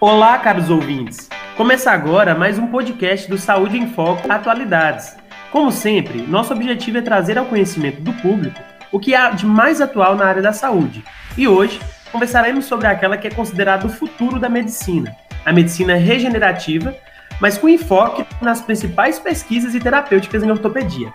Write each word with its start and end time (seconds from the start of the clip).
Olá, 0.00 0.38
caros 0.38 0.70
ouvintes. 0.70 1.28
Começa 1.56 1.90
agora 1.90 2.32
mais 2.32 2.56
um 2.56 2.68
podcast 2.68 3.28
do 3.28 3.36
Saúde 3.36 3.76
em 3.76 3.88
Foco 3.88 4.30
Atualidades. 4.30 5.16
Como 5.50 5.72
sempre, 5.72 6.22
nosso 6.22 6.52
objetivo 6.52 6.98
é 6.98 7.02
trazer 7.02 7.36
ao 7.36 7.46
conhecimento 7.46 8.00
do 8.00 8.12
público 8.12 8.60
o 8.92 9.00
que 9.00 9.12
há 9.12 9.30
de 9.30 9.44
mais 9.44 9.80
atual 9.80 10.14
na 10.14 10.24
área 10.24 10.40
da 10.40 10.52
saúde. 10.52 11.02
E 11.36 11.48
hoje 11.48 11.80
conversaremos 12.12 12.66
sobre 12.66 12.86
aquela 12.86 13.16
que 13.16 13.26
é 13.26 13.30
considerada 13.30 13.88
o 13.88 13.90
futuro 13.90 14.38
da 14.38 14.48
medicina, 14.48 15.16
a 15.44 15.52
medicina 15.52 15.96
regenerativa, 15.96 16.94
mas 17.40 17.58
com 17.58 17.68
enfoque 17.68 18.24
nas 18.40 18.60
principais 18.60 19.18
pesquisas 19.18 19.74
e 19.74 19.80
terapêuticas 19.80 20.44
em 20.44 20.50
ortopedia. 20.52 21.12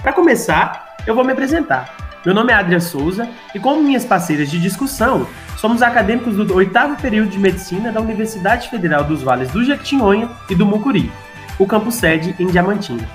Para 0.00 0.12
começar, 0.12 0.98
eu 1.04 1.16
vou 1.16 1.24
me 1.24 1.32
apresentar. 1.32 1.95
Meu 2.26 2.34
nome 2.34 2.52
é 2.52 2.56
Adria 2.56 2.80
Souza 2.80 3.28
e, 3.54 3.60
como 3.60 3.84
minhas 3.84 4.04
parceiras 4.04 4.50
de 4.50 4.58
discussão, 4.58 5.28
somos 5.56 5.80
acadêmicos 5.80 6.34
do 6.34 6.56
oitavo 6.56 7.00
período 7.00 7.30
de 7.30 7.38
medicina 7.38 7.92
da 7.92 8.00
Universidade 8.00 8.68
Federal 8.68 9.04
dos 9.04 9.22
Vales 9.22 9.48
do 9.52 9.62
Jequitinhonha 9.62 10.28
e 10.50 10.54
do 10.56 10.66
Mucuri, 10.66 11.08
o 11.56 11.68
campus 11.68 11.94
sede 11.94 12.34
em 12.40 12.48
Diamantina. 12.48 13.08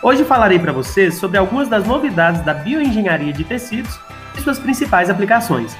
Hoje 0.00 0.22
falarei 0.22 0.60
para 0.60 0.70
vocês 0.70 1.16
sobre 1.16 1.38
algumas 1.38 1.68
das 1.68 1.84
novidades 1.84 2.40
da 2.42 2.54
bioengenharia 2.54 3.32
de 3.32 3.42
tecidos 3.42 3.98
e 4.38 4.40
suas 4.40 4.60
principais 4.60 5.10
aplicações. 5.10 5.76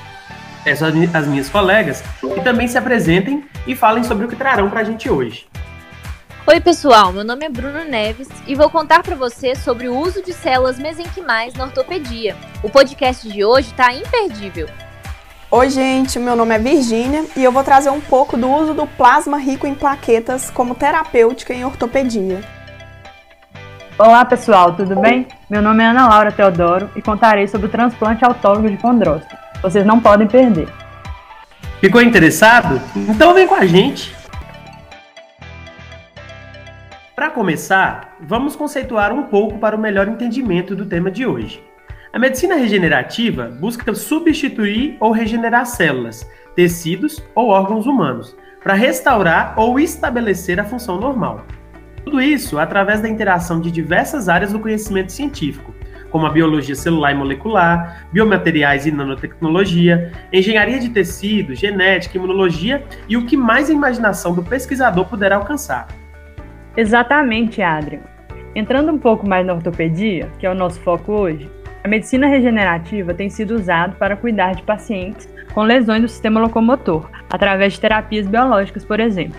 Peço 0.64 0.84
às 0.84 1.26
minhas 1.28 1.48
colegas 1.48 2.02
que 2.20 2.40
também 2.40 2.66
se 2.66 2.76
apresentem 2.76 3.44
e 3.64 3.76
falem 3.76 4.02
sobre 4.02 4.24
o 4.24 4.28
que 4.28 4.34
trarão 4.34 4.68
para 4.68 4.80
a 4.80 4.84
gente 4.84 5.08
hoje. 5.08 5.46
Oi, 6.44 6.60
pessoal. 6.60 7.12
Meu 7.12 7.22
nome 7.22 7.46
é 7.46 7.48
Bruno 7.48 7.84
Neves 7.84 8.28
e 8.48 8.56
vou 8.56 8.68
contar 8.68 9.04
para 9.04 9.14
você 9.14 9.54
sobre 9.54 9.88
o 9.88 9.96
uso 9.96 10.20
de 10.24 10.32
células 10.32 10.76
mesenquimais 10.76 11.54
na 11.54 11.64
ortopedia. 11.64 12.34
O 12.64 12.68
podcast 12.68 13.28
de 13.28 13.44
hoje 13.44 13.70
está 13.70 13.94
imperdível. 13.94 14.68
Oi, 15.48 15.70
gente. 15.70 16.18
Meu 16.18 16.34
nome 16.34 16.52
é 16.52 16.58
Virgínia 16.58 17.24
e 17.36 17.44
eu 17.44 17.52
vou 17.52 17.62
trazer 17.62 17.90
um 17.90 18.00
pouco 18.00 18.36
do 18.36 18.50
uso 18.50 18.74
do 18.74 18.88
plasma 18.88 19.38
rico 19.38 19.68
em 19.68 19.74
plaquetas 19.74 20.50
como 20.50 20.74
terapêutica 20.74 21.54
em 21.54 21.64
ortopedia. 21.64 22.40
Olá, 23.96 24.24
pessoal. 24.24 24.74
Tudo 24.74 24.98
bem? 24.98 25.28
Meu 25.48 25.62
nome 25.62 25.84
é 25.84 25.86
Ana 25.86 26.08
Laura 26.08 26.32
Teodoro 26.32 26.90
e 26.96 27.00
contarei 27.00 27.46
sobre 27.46 27.68
o 27.68 27.70
transplante 27.70 28.24
autólogo 28.24 28.68
de 28.68 28.78
condrócito. 28.78 29.36
Vocês 29.62 29.86
não 29.86 30.00
podem 30.00 30.26
perder. 30.26 30.68
Ficou 31.80 32.02
interessado? 32.02 32.80
Então 32.96 33.32
vem 33.32 33.46
com 33.46 33.54
a 33.54 33.64
gente. 33.64 34.21
Para 37.14 37.28
começar, 37.28 38.16
vamos 38.22 38.56
conceituar 38.56 39.12
um 39.12 39.24
pouco 39.24 39.58
para 39.58 39.76
o 39.76 39.78
melhor 39.78 40.08
entendimento 40.08 40.74
do 40.74 40.86
tema 40.86 41.10
de 41.10 41.26
hoje. 41.26 41.62
A 42.10 42.18
medicina 42.18 42.54
regenerativa 42.54 43.48
busca 43.60 43.94
substituir 43.94 44.96
ou 44.98 45.12
regenerar 45.12 45.66
células, 45.66 46.26
tecidos 46.56 47.22
ou 47.34 47.48
órgãos 47.48 47.86
humanos, 47.86 48.34
para 48.62 48.72
restaurar 48.72 49.52
ou 49.58 49.78
estabelecer 49.78 50.58
a 50.58 50.64
função 50.64 50.98
normal. 50.98 51.44
Tudo 52.02 52.18
isso 52.18 52.58
através 52.58 53.02
da 53.02 53.10
interação 53.10 53.60
de 53.60 53.70
diversas 53.70 54.30
áreas 54.30 54.50
do 54.50 54.58
conhecimento 54.58 55.12
científico, 55.12 55.74
como 56.10 56.24
a 56.24 56.30
biologia 56.30 56.74
celular 56.74 57.12
e 57.12 57.14
molecular, 57.14 58.06
biomateriais 58.10 58.86
e 58.86 58.90
nanotecnologia, 58.90 60.12
engenharia 60.32 60.80
de 60.80 60.88
tecidos, 60.88 61.58
genética, 61.58 62.16
imunologia 62.16 62.82
e 63.06 63.18
o 63.18 63.26
que 63.26 63.36
mais 63.36 63.68
a 63.68 63.74
imaginação 63.74 64.34
do 64.34 64.42
pesquisador 64.42 65.04
puder 65.04 65.30
alcançar. 65.30 66.01
Exatamente, 66.76 67.60
Adrian. 67.60 68.00
Entrando 68.54 68.92
um 68.92 68.98
pouco 68.98 69.28
mais 69.28 69.46
na 69.46 69.54
ortopedia, 69.54 70.30
que 70.38 70.46
é 70.46 70.50
o 70.50 70.54
nosso 70.54 70.80
foco 70.80 71.12
hoje, 71.12 71.50
a 71.84 71.88
medicina 71.88 72.26
regenerativa 72.26 73.12
tem 73.12 73.28
sido 73.28 73.54
usada 73.54 73.94
para 73.98 74.16
cuidar 74.16 74.54
de 74.54 74.62
pacientes 74.62 75.28
com 75.52 75.62
lesões 75.62 76.02
do 76.02 76.08
sistema 76.08 76.40
locomotor, 76.40 77.10
através 77.28 77.74
de 77.74 77.80
terapias 77.80 78.26
biológicas, 78.26 78.84
por 78.84 79.00
exemplo. 79.00 79.38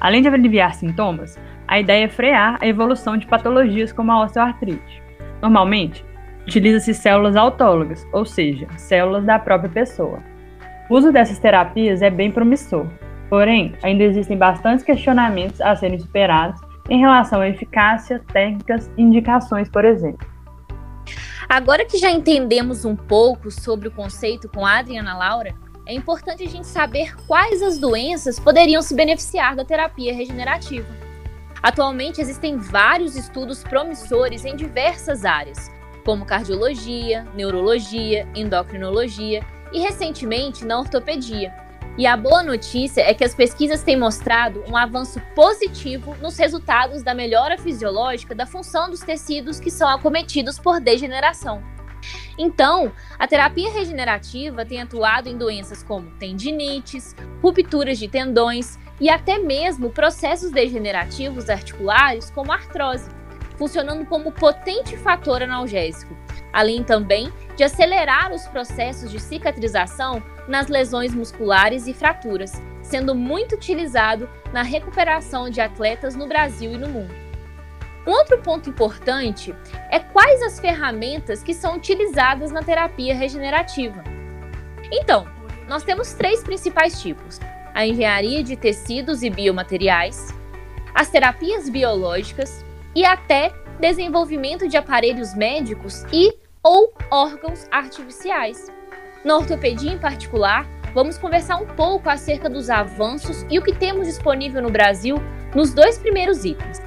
Além 0.00 0.22
de 0.22 0.28
aliviar 0.28 0.74
sintomas, 0.74 1.38
a 1.68 1.78
ideia 1.78 2.04
é 2.04 2.08
frear 2.08 2.58
a 2.60 2.66
evolução 2.66 3.16
de 3.16 3.26
patologias 3.26 3.92
como 3.92 4.10
a 4.10 4.24
osteoartrite. 4.24 5.02
Normalmente, 5.40 6.04
utiliza-se 6.46 6.94
células 6.94 7.36
autólogas, 7.36 8.06
ou 8.12 8.24
seja, 8.24 8.66
células 8.76 9.24
da 9.24 9.38
própria 9.38 9.70
pessoa. 9.70 10.18
O 10.90 10.96
uso 10.96 11.12
dessas 11.12 11.38
terapias 11.38 12.02
é 12.02 12.10
bem 12.10 12.30
promissor, 12.30 12.86
Porém, 13.28 13.74
ainda 13.82 14.04
existem 14.04 14.36
bastantes 14.36 14.84
questionamentos 14.84 15.60
a 15.60 15.74
serem 15.74 15.98
superados 15.98 16.60
em 16.88 17.00
relação 17.00 17.40
à 17.40 17.48
eficácia, 17.48 18.22
técnicas 18.32 18.90
e 18.96 19.02
indicações, 19.02 19.68
por 19.68 19.84
exemplo. 19.84 20.26
Agora 21.48 21.84
que 21.84 21.98
já 21.98 22.10
entendemos 22.10 22.84
um 22.84 22.96
pouco 22.96 23.50
sobre 23.50 23.88
o 23.88 23.90
conceito 23.90 24.48
com 24.48 24.64
a 24.64 24.78
Adriana 24.78 25.16
Laura, 25.16 25.54
é 25.86 25.94
importante 25.94 26.42
a 26.42 26.48
gente 26.48 26.66
saber 26.66 27.14
quais 27.26 27.62
as 27.62 27.78
doenças 27.78 28.40
poderiam 28.40 28.80
se 28.80 28.94
beneficiar 28.94 29.54
da 29.54 29.64
terapia 29.64 30.14
regenerativa. 30.14 30.88
Atualmente 31.62 32.20
existem 32.20 32.58
vários 32.58 33.16
estudos 33.16 33.62
promissores 33.62 34.44
em 34.44 34.56
diversas 34.56 35.24
áreas, 35.24 35.70
como 36.04 36.24
cardiologia, 36.24 37.26
neurologia, 37.34 38.26
endocrinologia 38.34 39.42
e 39.72 39.80
recentemente 39.80 40.64
na 40.64 40.78
ortopedia 40.78 41.63
e 41.96 42.08
a 42.08 42.16
boa 42.16 42.42
notícia 42.42 43.02
é 43.02 43.14
que 43.14 43.22
as 43.22 43.34
pesquisas 43.34 43.84
têm 43.84 43.96
mostrado 43.96 44.64
um 44.68 44.76
avanço 44.76 45.20
positivo 45.34 46.16
nos 46.20 46.36
resultados 46.36 47.04
da 47.04 47.14
melhora 47.14 47.56
fisiológica 47.56 48.34
da 48.34 48.46
função 48.46 48.90
dos 48.90 49.00
tecidos 49.00 49.60
que 49.60 49.70
são 49.70 49.88
acometidos 49.88 50.58
por 50.58 50.80
degeneração. 50.80 51.62
Então, 52.36 52.92
a 53.16 53.28
terapia 53.28 53.70
regenerativa 53.72 54.64
tem 54.64 54.82
atuado 54.82 55.28
em 55.28 55.38
doenças 55.38 55.84
como 55.84 56.10
tendinites, 56.18 57.14
rupturas 57.40 57.96
de 57.96 58.08
tendões 58.08 58.76
e 59.00 59.08
até 59.08 59.38
mesmo 59.38 59.90
processos 59.90 60.50
degenerativos 60.50 61.48
articulares 61.48 62.28
como 62.30 62.52
artrose, 62.52 63.08
funcionando 63.56 64.04
como 64.04 64.32
potente 64.32 64.96
fator 64.96 65.42
analgésico, 65.42 66.16
além 66.54 66.84
também 66.84 67.32
de 67.56 67.64
acelerar 67.64 68.32
os 68.32 68.46
processos 68.46 69.10
de 69.10 69.20
cicatrização 69.20 70.22
nas 70.46 70.68
lesões 70.68 71.12
musculares 71.12 71.88
e 71.88 71.92
fraturas, 71.92 72.52
sendo 72.80 73.12
muito 73.12 73.56
utilizado 73.56 74.30
na 74.52 74.62
recuperação 74.62 75.50
de 75.50 75.60
atletas 75.60 76.14
no 76.14 76.28
Brasil 76.28 76.72
e 76.72 76.78
no 76.78 76.88
mundo. 76.88 77.12
Um 78.06 78.12
outro 78.12 78.38
ponto 78.38 78.70
importante 78.70 79.54
é 79.90 79.98
quais 79.98 80.42
as 80.42 80.60
ferramentas 80.60 81.42
que 81.42 81.54
são 81.54 81.76
utilizadas 81.76 82.52
na 82.52 82.62
terapia 82.62 83.14
regenerativa. 83.14 84.04
Então, 84.92 85.26
nós 85.66 85.82
temos 85.82 86.12
três 86.12 86.44
principais 86.44 87.00
tipos: 87.00 87.40
a 87.74 87.84
engenharia 87.84 88.44
de 88.44 88.56
tecidos 88.56 89.22
e 89.22 89.30
biomateriais, 89.30 90.28
as 90.94 91.08
terapias 91.08 91.68
biológicas 91.68 92.64
e 92.94 93.04
até 93.04 93.52
desenvolvimento 93.80 94.68
de 94.68 94.76
aparelhos 94.76 95.34
médicos 95.34 96.04
e 96.12 96.43
ou 96.64 96.94
órgãos 97.10 97.68
artificiais. 97.70 98.72
Na 99.22 99.36
ortopedia 99.36 99.92
em 99.92 99.98
particular, 99.98 100.66
vamos 100.94 101.18
conversar 101.18 101.58
um 101.58 101.66
pouco 101.66 102.08
acerca 102.08 102.48
dos 102.48 102.70
avanços 102.70 103.44
e 103.50 103.58
o 103.58 103.62
que 103.62 103.74
temos 103.74 104.08
disponível 104.08 104.62
no 104.62 104.70
Brasil 104.70 105.16
nos 105.54 105.74
dois 105.74 105.98
primeiros 105.98 106.44
itens. 106.44 106.82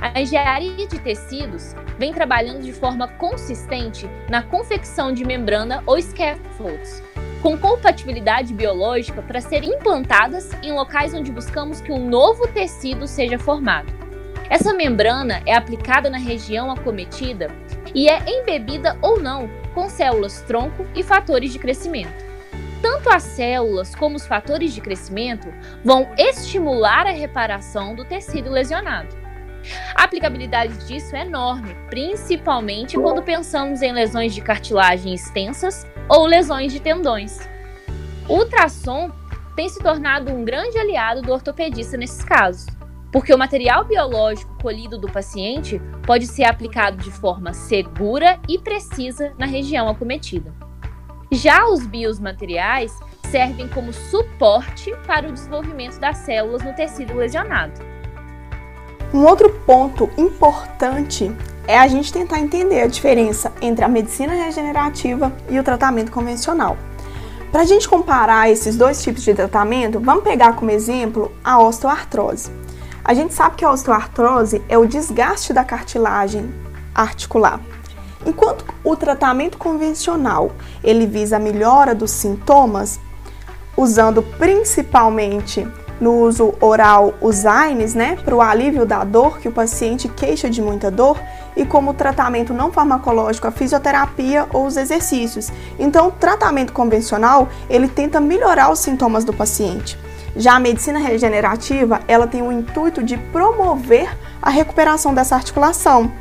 A 0.00 0.20
engenharia 0.20 0.86
de 0.86 0.98
tecidos 0.98 1.74
vem 1.98 2.12
trabalhando 2.12 2.62
de 2.62 2.72
forma 2.72 3.08
consistente 3.08 4.08
na 4.28 4.42
confecção 4.42 5.12
de 5.12 5.24
membrana 5.24 5.82
ou 5.86 6.00
scaffolds, 6.00 7.02
com 7.40 7.56
compatibilidade 7.56 8.52
biológica 8.52 9.22
para 9.22 9.40
serem 9.40 9.74
implantadas 9.74 10.52
em 10.62 10.72
locais 10.72 11.14
onde 11.14 11.30
buscamos 11.30 11.80
que 11.80 11.92
um 11.92 12.08
novo 12.08 12.46
tecido 12.48 13.06
seja 13.06 13.38
formado. 13.38 14.03
Essa 14.50 14.74
membrana 14.74 15.42
é 15.46 15.54
aplicada 15.54 16.10
na 16.10 16.18
região 16.18 16.70
acometida 16.70 17.50
e 17.94 18.08
é 18.08 18.22
embebida 18.28 18.96
ou 19.00 19.20
não 19.20 19.48
com 19.74 19.88
células 19.88 20.40
tronco 20.42 20.86
e 20.94 21.02
fatores 21.02 21.52
de 21.52 21.58
crescimento. 21.58 22.24
Tanto 22.82 23.08
as 23.08 23.22
células 23.22 23.94
como 23.94 24.16
os 24.16 24.26
fatores 24.26 24.74
de 24.74 24.80
crescimento 24.80 25.48
vão 25.82 26.08
estimular 26.18 27.06
a 27.06 27.10
reparação 27.10 27.94
do 27.94 28.04
tecido 28.04 28.50
lesionado. 28.50 29.16
A 29.94 30.04
aplicabilidade 30.04 30.76
disso 30.86 31.16
é 31.16 31.22
enorme, 31.22 31.74
principalmente 31.88 32.98
quando 32.98 33.22
pensamos 33.22 33.80
em 33.80 33.92
lesões 33.92 34.34
de 34.34 34.42
cartilagem 34.42 35.14
extensas 35.14 35.86
ou 36.08 36.26
lesões 36.26 36.72
de 36.72 36.80
tendões. 36.80 37.48
O 38.28 38.34
ultrassom 38.34 39.10
tem 39.56 39.68
se 39.68 39.82
tornado 39.82 40.30
um 40.30 40.44
grande 40.44 40.78
aliado 40.78 41.22
do 41.22 41.32
ortopedista 41.32 41.96
nesses 41.96 42.22
casos, 42.22 42.66
porque 43.14 43.32
o 43.32 43.38
material 43.38 43.84
biológico 43.84 44.52
colhido 44.60 44.98
do 44.98 45.06
paciente 45.06 45.80
pode 46.04 46.26
ser 46.26 46.42
aplicado 46.42 46.96
de 46.96 47.12
forma 47.12 47.52
segura 47.54 48.40
e 48.48 48.58
precisa 48.58 49.32
na 49.38 49.46
região 49.46 49.88
acometida. 49.88 50.52
Já 51.30 51.64
os 51.64 51.86
biomateriais 51.86 52.92
servem 53.30 53.68
como 53.68 53.92
suporte 53.92 54.92
para 55.06 55.28
o 55.28 55.32
desenvolvimento 55.32 56.00
das 56.00 56.18
células 56.18 56.64
no 56.64 56.74
tecido 56.74 57.14
lesionado. 57.14 57.80
Um 59.12 59.24
outro 59.24 59.48
ponto 59.64 60.10
importante 60.18 61.30
é 61.68 61.78
a 61.78 61.86
gente 61.86 62.12
tentar 62.12 62.40
entender 62.40 62.80
a 62.80 62.88
diferença 62.88 63.52
entre 63.62 63.84
a 63.84 63.88
medicina 63.88 64.34
regenerativa 64.34 65.32
e 65.48 65.56
o 65.56 65.62
tratamento 65.62 66.10
convencional. 66.10 66.76
Para 67.52 67.60
a 67.60 67.64
gente 67.64 67.88
comparar 67.88 68.50
esses 68.50 68.76
dois 68.76 69.00
tipos 69.00 69.22
de 69.22 69.34
tratamento, 69.34 70.00
vamos 70.00 70.24
pegar 70.24 70.56
como 70.56 70.72
exemplo 70.72 71.30
a 71.44 71.62
osteoartrose. 71.62 72.64
A 73.04 73.12
gente 73.12 73.34
sabe 73.34 73.56
que 73.56 73.64
a 73.64 73.70
osteoartrose 73.70 74.62
é 74.66 74.78
o 74.78 74.86
desgaste 74.86 75.52
da 75.52 75.62
cartilagem 75.62 76.50
articular. 76.94 77.60
Enquanto 78.24 78.64
o 78.82 78.96
tratamento 78.96 79.58
convencional 79.58 80.52
ele 80.82 81.06
visa 81.06 81.36
a 81.36 81.38
melhora 81.38 81.94
dos 81.94 82.10
sintomas, 82.10 82.98
usando 83.76 84.22
principalmente 84.22 85.68
no 86.00 86.14
uso 86.20 86.54
oral 86.62 87.12
os 87.20 87.44
AINES, 87.44 87.94
né, 87.94 88.16
para 88.24 88.34
o 88.34 88.40
alívio 88.40 88.86
da 88.86 89.04
dor, 89.04 89.38
que 89.38 89.48
o 89.48 89.52
paciente 89.52 90.08
queixa 90.08 90.48
de 90.48 90.62
muita 90.62 90.90
dor, 90.90 91.20
e 91.54 91.64
como 91.66 91.92
tratamento 91.92 92.54
não 92.54 92.72
farmacológico, 92.72 93.46
a 93.46 93.50
fisioterapia 93.50 94.48
ou 94.52 94.66
os 94.66 94.78
exercícios. 94.78 95.52
Então, 95.78 96.08
o 96.08 96.12
tratamento 96.12 96.72
convencional, 96.72 97.48
ele 97.68 97.86
tenta 97.86 98.18
melhorar 98.18 98.72
os 98.72 98.80
sintomas 98.80 99.24
do 99.24 99.32
paciente. 99.32 99.98
Já 100.36 100.56
a 100.56 100.60
medicina 100.60 100.98
regenerativa, 100.98 102.00
ela 102.08 102.26
tem 102.26 102.42
o 102.42 102.50
intuito 102.50 103.02
de 103.02 103.16
promover 103.16 104.16
a 104.42 104.50
recuperação 104.50 105.14
dessa 105.14 105.36
articulação 105.36 106.12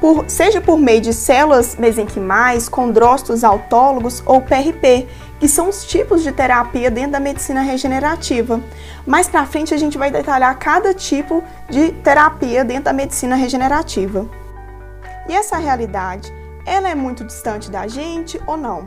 por, 0.00 0.24
seja 0.28 0.60
por 0.60 0.78
meio 0.78 1.00
de 1.00 1.12
células 1.12 1.76
mesenquimais, 1.76 2.68
condrócitos 2.68 3.44
autólogos 3.44 4.22
ou 4.24 4.40
PRP, 4.40 5.06
que 5.38 5.46
são 5.46 5.68
os 5.68 5.84
tipos 5.84 6.22
de 6.22 6.32
terapia 6.32 6.90
dentro 6.90 7.12
da 7.12 7.20
medicina 7.20 7.60
regenerativa. 7.60 8.60
Mais 9.06 9.28
para 9.28 9.46
frente 9.46 9.74
a 9.74 9.76
gente 9.76 9.98
vai 9.98 10.10
detalhar 10.10 10.58
cada 10.58 10.94
tipo 10.94 11.44
de 11.68 11.92
terapia 11.92 12.64
dentro 12.64 12.84
da 12.84 12.92
medicina 12.92 13.36
regenerativa. 13.36 14.26
E 15.28 15.34
essa 15.34 15.58
realidade, 15.58 16.32
ela 16.64 16.88
é 16.88 16.94
muito 16.94 17.24
distante 17.24 17.70
da 17.70 17.86
gente 17.86 18.40
ou 18.46 18.56
não? 18.56 18.86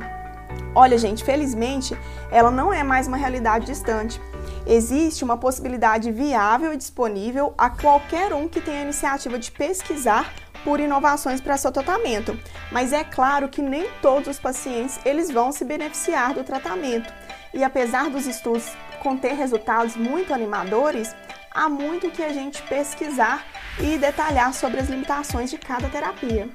Olha, 0.75 0.97
gente, 0.97 1.23
felizmente, 1.23 1.95
ela 2.31 2.49
não 2.49 2.73
é 2.73 2.83
mais 2.83 3.07
uma 3.07 3.17
realidade 3.17 3.67
distante. 3.67 4.19
Existe 4.65 5.23
uma 5.23 5.37
possibilidade 5.37 6.11
viável 6.11 6.73
e 6.73 6.77
disponível 6.77 7.53
a 7.57 7.69
qualquer 7.69 8.33
um 8.33 8.47
que 8.47 8.61
tenha 8.61 8.79
a 8.79 8.83
iniciativa 8.83 9.37
de 9.37 9.51
pesquisar 9.51 10.33
por 10.63 10.79
inovações 10.79 11.41
para 11.41 11.57
seu 11.57 11.71
tratamento. 11.71 12.37
Mas 12.71 12.93
é 12.93 13.03
claro 13.03 13.49
que 13.49 13.61
nem 13.61 13.87
todos 14.01 14.29
os 14.29 14.39
pacientes 14.39 14.99
eles 15.03 15.29
vão 15.29 15.51
se 15.51 15.65
beneficiar 15.65 16.33
do 16.33 16.43
tratamento. 16.43 17.13
E 17.53 17.63
apesar 17.63 18.09
dos 18.09 18.25
estudos 18.25 18.71
conter 19.01 19.35
resultados 19.35 19.97
muito 19.97 20.33
animadores, 20.33 21.13
há 21.51 21.67
muito 21.67 22.09
que 22.09 22.23
a 22.23 22.31
gente 22.31 22.61
pesquisar 22.63 23.45
e 23.79 23.97
detalhar 23.97 24.53
sobre 24.53 24.79
as 24.79 24.87
limitações 24.87 25.51
de 25.51 25.57
cada 25.57 25.89
terapia. 25.89 26.47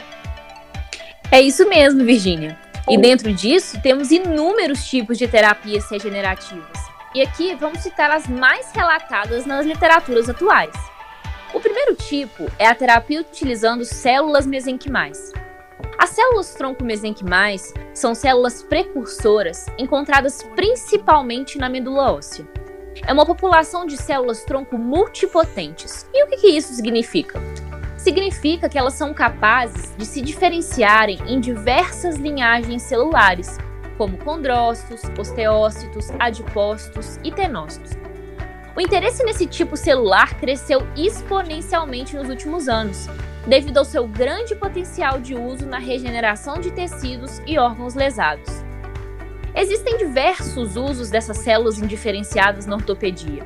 É 1.30 1.42
isso 1.42 1.68
mesmo, 1.68 2.02
Virgínia. 2.04 2.58
E 2.88 2.96
dentro 2.96 3.30
disso, 3.34 3.78
temos 3.82 4.10
inúmeros 4.10 4.86
tipos 4.86 5.18
de 5.18 5.28
terapias 5.28 5.90
regenerativas. 5.90 6.87
E 7.14 7.22
aqui 7.22 7.54
vamos 7.54 7.80
citar 7.80 8.10
as 8.10 8.26
mais 8.26 8.70
relatadas 8.72 9.46
nas 9.46 9.64
literaturas 9.64 10.28
atuais. 10.28 10.74
O 11.54 11.60
primeiro 11.60 11.94
tipo 11.94 12.46
é 12.58 12.66
a 12.66 12.74
terapia 12.74 13.20
utilizando 13.20 13.84
células 13.84 14.46
mesenquimais. 14.46 15.32
As 15.98 16.10
células 16.10 16.54
tronco 16.54 16.84
mesenquimais 16.84 17.72
são 17.94 18.14
células 18.14 18.62
precursoras 18.62 19.66
encontradas 19.78 20.42
principalmente 20.54 21.58
na 21.58 21.68
medula 21.68 22.12
óssea. 22.12 22.46
É 23.06 23.12
uma 23.12 23.24
população 23.24 23.86
de 23.86 23.96
células 23.96 24.44
tronco 24.44 24.76
multipotentes. 24.76 26.08
E 26.12 26.24
o 26.24 26.28
que, 26.28 26.36
que 26.36 26.48
isso 26.48 26.74
significa? 26.74 27.40
Significa 27.96 28.68
que 28.68 28.78
elas 28.78 28.94
são 28.94 29.14
capazes 29.14 29.94
de 29.96 30.04
se 30.04 30.20
diferenciarem 30.20 31.18
em 31.26 31.40
diversas 31.40 32.16
linhagens 32.16 32.82
celulares, 32.82 33.58
como 33.98 34.16
condrócitos, 34.18 35.02
osteócitos, 35.18 36.08
adipócitos 36.18 37.18
e 37.24 37.32
tenócitos. 37.32 37.90
O 38.76 38.80
interesse 38.80 39.24
nesse 39.24 39.44
tipo 39.44 39.76
celular 39.76 40.38
cresceu 40.38 40.86
exponencialmente 40.96 42.16
nos 42.16 42.28
últimos 42.28 42.68
anos, 42.68 43.08
devido 43.44 43.78
ao 43.78 43.84
seu 43.84 44.06
grande 44.06 44.54
potencial 44.54 45.20
de 45.20 45.34
uso 45.34 45.66
na 45.66 45.78
regeneração 45.78 46.60
de 46.60 46.70
tecidos 46.70 47.42
e 47.44 47.58
órgãos 47.58 47.96
lesados. 47.96 48.48
Existem 49.52 49.98
diversos 49.98 50.76
usos 50.76 51.10
dessas 51.10 51.38
células 51.38 51.78
indiferenciadas 51.78 52.66
na 52.66 52.76
ortopedia, 52.76 53.44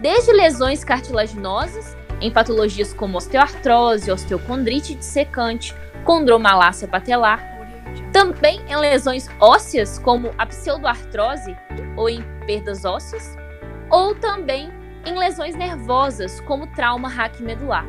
desde 0.00 0.32
lesões 0.32 0.82
cartilaginosas, 0.82 1.94
em 2.18 2.30
patologias 2.30 2.94
como 2.94 3.18
osteoartrose, 3.18 4.10
osteocondrite 4.10 4.94
dissecante, 4.94 5.74
condromalácia 6.04 6.88
patelar, 6.88 7.51
também 8.12 8.60
em 8.68 8.76
lesões 8.76 9.28
ósseas, 9.40 9.98
como 9.98 10.32
a 10.36 10.46
pseudoartrose 10.46 11.56
ou 11.96 12.08
em 12.08 12.22
perdas 12.46 12.84
ósseas, 12.84 13.36
ou 13.90 14.14
também 14.14 14.70
em 15.04 15.18
lesões 15.18 15.54
nervosas, 15.54 16.40
como 16.42 16.66
trauma 16.68 17.08
raquimedular. 17.08 17.86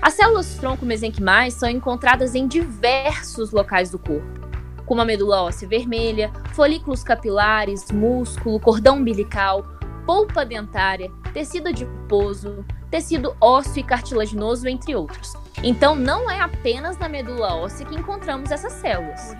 As 0.00 0.14
células 0.14 0.56
tronco 0.56 0.84
mesenquimais 0.84 1.54
são 1.54 1.68
encontradas 1.68 2.34
em 2.34 2.46
diversos 2.46 3.52
locais 3.52 3.90
do 3.90 3.98
corpo, 3.98 4.46
como 4.84 5.00
a 5.00 5.04
medula 5.04 5.42
óssea 5.42 5.68
vermelha, 5.68 6.32
folículos 6.54 7.02
capilares, 7.02 7.90
músculo, 7.90 8.58
cordão 8.60 8.96
umbilical, 8.96 9.64
polpa 10.06 10.44
dentária, 10.44 11.10
tecido 11.32 11.68
adiposo, 11.68 12.64
tecido 12.90 13.36
ósseo 13.40 13.80
e 13.80 13.82
cartilaginoso, 13.82 14.68
entre 14.68 14.94
outros. 14.94 15.34
Então, 15.62 15.94
não 15.94 16.30
é 16.30 16.40
apenas 16.40 16.98
na 16.98 17.08
medula 17.08 17.54
óssea 17.54 17.86
que 17.86 17.94
encontramos 17.94 18.50
essas 18.50 18.72
células. 18.74 19.34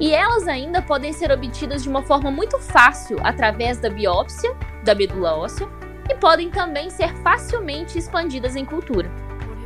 E 0.00 0.12
elas 0.12 0.46
ainda 0.46 0.80
podem 0.80 1.12
ser 1.12 1.32
obtidas 1.32 1.82
de 1.82 1.88
uma 1.88 2.02
forma 2.02 2.30
muito 2.30 2.58
fácil 2.58 3.18
através 3.22 3.78
da 3.78 3.90
biópsia 3.90 4.54
da 4.84 4.94
medula 4.94 5.36
óssea 5.36 5.68
e 6.08 6.14
podem 6.14 6.50
também 6.50 6.88
ser 6.88 7.14
facilmente 7.16 7.98
expandidas 7.98 8.54
em 8.54 8.64
cultura. 8.64 9.10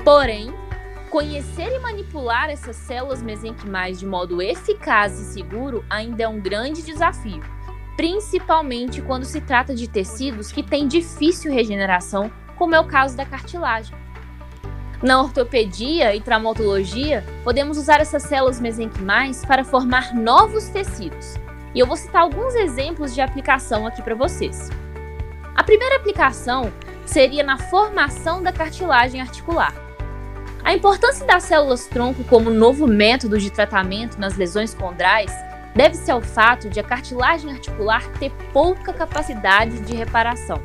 Porém, 0.04 0.52
conhecer 1.10 1.68
e 1.70 1.78
manipular 1.78 2.48
essas 2.48 2.76
células 2.76 3.22
mesenquimais 3.22 4.00
de 4.00 4.06
modo 4.06 4.40
eficaz 4.40 5.20
e 5.20 5.24
seguro 5.34 5.84
ainda 5.90 6.22
é 6.22 6.28
um 6.28 6.40
grande 6.40 6.82
desafio, 6.82 7.42
principalmente 7.96 9.02
quando 9.02 9.24
se 9.24 9.40
trata 9.40 9.74
de 9.74 9.86
tecidos 9.86 10.50
que 10.50 10.62
têm 10.62 10.88
difícil 10.88 11.52
regeneração, 11.52 12.32
como 12.62 12.76
é 12.76 12.78
o 12.78 12.84
caso 12.84 13.16
da 13.16 13.26
cartilagem. 13.26 13.92
Na 15.02 15.20
ortopedia 15.20 16.14
e 16.14 16.20
traumatologia, 16.20 17.24
podemos 17.42 17.76
usar 17.76 18.00
essas 18.00 18.22
células 18.22 18.60
mesenquimais 18.60 19.44
para 19.44 19.64
formar 19.64 20.14
novos 20.14 20.68
tecidos. 20.68 21.34
E 21.74 21.80
eu 21.80 21.88
vou 21.88 21.96
citar 21.96 22.22
alguns 22.22 22.54
exemplos 22.54 23.12
de 23.12 23.20
aplicação 23.20 23.84
aqui 23.84 24.00
para 24.00 24.14
vocês. 24.14 24.70
A 25.56 25.64
primeira 25.64 25.96
aplicação 25.96 26.72
seria 27.04 27.42
na 27.42 27.58
formação 27.58 28.40
da 28.40 28.52
cartilagem 28.52 29.20
articular. 29.20 29.74
A 30.62 30.72
importância 30.72 31.26
das 31.26 31.42
células 31.42 31.88
tronco 31.88 32.22
como 32.22 32.48
novo 32.48 32.86
método 32.86 33.40
de 33.40 33.50
tratamento 33.50 34.20
nas 34.20 34.36
lesões 34.36 34.72
condrais 34.72 35.32
deve-se 35.74 36.12
ao 36.12 36.22
fato 36.22 36.70
de 36.70 36.78
a 36.78 36.84
cartilagem 36.84 37.50
articular 37.50 38.08
ter 38.20 38.30
pouca 38.52 38.92
capacidade 38.92 39.80
de 39.80 39.96
reparação. 39.96 40.62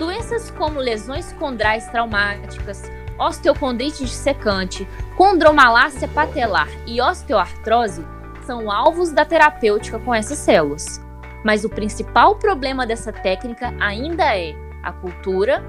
Doenças 0.00 0.50
como 0.52 0.80
lesões 0.80 1.30
condrais 1.34 1.86
traumáticas, 1.88 2.90
osteocondrite 3.18 4.02
dissecante, 4.02 4.88
condromalácia 5.14 6.08
patelar 6.08 6.70
e 6.86 7.02
osteoartrose 7.02 8.02
são 8.46 8.70
alvos 8.70 9.12
da 9.12 9.26
terapêutica 9.26 9.98
com 9.98 10.14
essas 10.14 10.38
células. 10.38 10.98
Mas 11.44 11.64
o 11.64 11.68
principal 11.68 12.36
problema 12.36 12.86
dessa 12.86 13.12
técnica 13.12 13.74
ainda 13.78 14.34
é 14.34 14.54
a 14.82 14.90
cultura, 14.90 15.62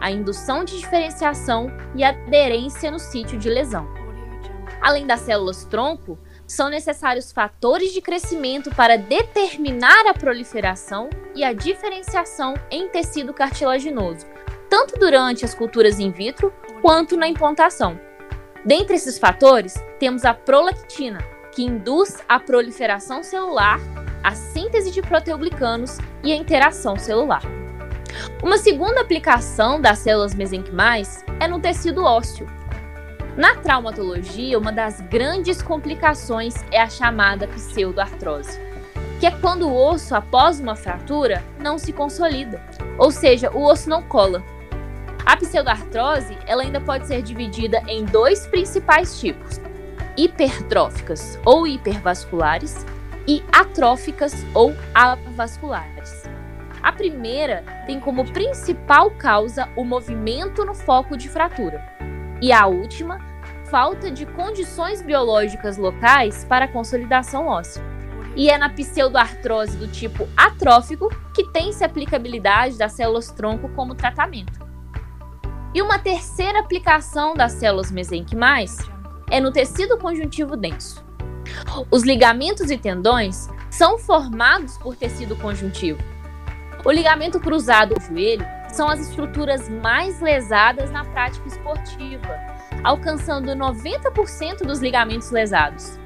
a 0.00 0.10
indução 0.10 0.64
de 0.64 0.78
diferenciação 0.78 1.70
e 1.94 2.02
aderência 2.02 2.90
no 2.90 2.98
sítio 2.98 3.38
de 3.38 3.50
lesão. 3.50 3.86
Além 4.80 5.06
das 5.06 5.20
células 5.20 5.66
tronco, 5.66 6.18
são 6.46 6.68
necessários 6.68 7.32
fatores 7.32 7.92
de 7.92 8.00
crescimento 8.00 8.70
para 8.74 8.96
determinar 8.96 10.06
a 10.06 10.14
proliferação 10.14 11.08
e 11.34 11.42
a 11.42 11.52
diferenciação 11.52 12.54
em 12.70 12.88
tecido 12.88 13.32
cartilaginoso, 13.32 14.26
tanto 14.68 14.98
durante 14.98 15.44
as 15.44 15.54
culturas 15.54 15.98
in 15.98 16.10
vitro 16.10 16.52
quanto 16.82 17.16
na 17.16 17.26
implantação. 17.26 17.98
Dentre 18.64 18.96
esses 18.96 19.18
fatores, 19.18 19.74
temos 19.98 20.24
a 20.24 20.32
prolactina, 20.32 21.18
que 21.52 21.62
induz 21.62 22.22
a 22.28 22.40
proliferação 22.40 23.22
celular, 23.22 23.78
a 24.22 24.34
síntese 24.34 24.90
de 24.90 25.02
proteoglicanos 25.02 25.98
e 26.22 26.32
a 26.32 26.36
interação 26.36 26.96
celular. 26.96 27.42
Uma 28.42 28.58
segunda 28.58 29.00
aplicação 29.00 29.80
das 29.80 29.98
células 29.98 30.34
mesenquimais 30.34 31.24
é 31.40 31.46
no 31.46 31.60
tecido 31.60 32.04
ósseo. 32.04 32.46
Na 33.36 33.56
traumatologia, 33.56 34.56
uma 34.56 34.70
das 34.70 35.00
grandes 35.00 35.60
complicações 35.60 36.54
é 36.70 36.80
a 36.80 36.88
chamada 36.88 37.48
pseudoartrose, 37.48 38.60
que 39.18 39.26
é 39.26 39.30
quando 39.32 39.68
o 39.68 39.74
osso, 39.74 40.14
após 40.14 40.60
uma 40.60 40.76
fratura, 40.76 41.42
não 41.58 41.76
se 41.76 41.92
consolida, 41.92 42.62
ou 42.96 43.10
seja, 43.10 43.50
o 43.50 43.64
osso 43.64 43.90
não 43.90 44.04
cola. 44.04 44.40
A 45.26 45.36
pseudoartrose 45.36 46.38
ela 46.46 46.62
ainda 46.62 46.80
pode 46.80 47.08
ser 47.08 47.22
dividida 47.22 47.82
em 47.88 48.04
dois 48.04 48.46
principais 48.46 49.18
tipos: 49.18 49.60
hipertróficas 50.16 51.36
ou 51.44 51.66
hipervasculares 51.66 52.86
e 53.26 53.42
atróficas 53.50 54.32
ou 54.54 54.76
avasculares. 54.94 56.22
A 56.80 56.92
primeira 56.92 57.64
tem 57.84 57.98
como 57.98 58.30
principal 58.30 59.10
causa 59.10 59.68
o 59.74 59.82
movimento 59.82 60.64
no 60.64 60.74
foco 60.74 61.16
de 61.16 61.28
fratura, 61.28 61.93
e 62.44 62.52
a 62.52 62.66
última, 62.66 63.18
falta 63.70 64.10
de 64.10 64.26
condições 64.26 65.00
biológicas 65.00 65.78
locais 65.78 66.44
para 66.44 66.66
a 66.66 66.68
consolidação 66.68 67.46
óssea. 67.46 67.82
E 68.36 68.50
é 68.50 68.58
na 68.58 68.68
pseudoartrose 68.68 69.78
do 69.78 69.88
tipo 69.88 70.28
atrófico 70.36 71.08
que 71.34 71.50
tem-se 71.52 71.82
aplicabilidade 71.82 72.76
das 72.76 72.92
células 72.92 73.30
tronco 73.30 73.70
como 73.70 73.94
tratamento. 73.94 74.62
E 75.72 75.80
uma 75.80 75.98
terceira 75.98 76.60
aplicação 76.60 77.32
das 77.32 77.52
células 77.52 77.90
mesenquimais 77.90 78.76
é 79.30 79.40
no 79.40 79.50
tecido 79.50 79.96
conjuntivo 79.96 80.54
denso. 80.54 81.02
Os 81.90 82.02
ligamentos 82.02 82.70
e 82.70 82.76
tendões 82.76 83.48
são 83.70 83.98
formados 83.98 84.76
por 84.76 84.94
tecido 84.94 85.34
conjuntivo. 85.34 85.98
O 86.84 86.92
ligamento 86.92 87.40
cruzado 87.40 87.94
do 87.94 88.00
joelho 88.02 88.44
são 88.74 88.88
as 88.88 89.00
estruturas 89.00 89.68
mais 89.68 90.20
lesadas 90.20 90.90
na 90.90 91.04
prática 91.04 91.46
esportiva, 91.46 92.40
alcançando 92.82 93.52
90% 93.52 94.66
dos 94.66 94.80
ligamentos 94.80 95.30
lesados. 95.30 95.98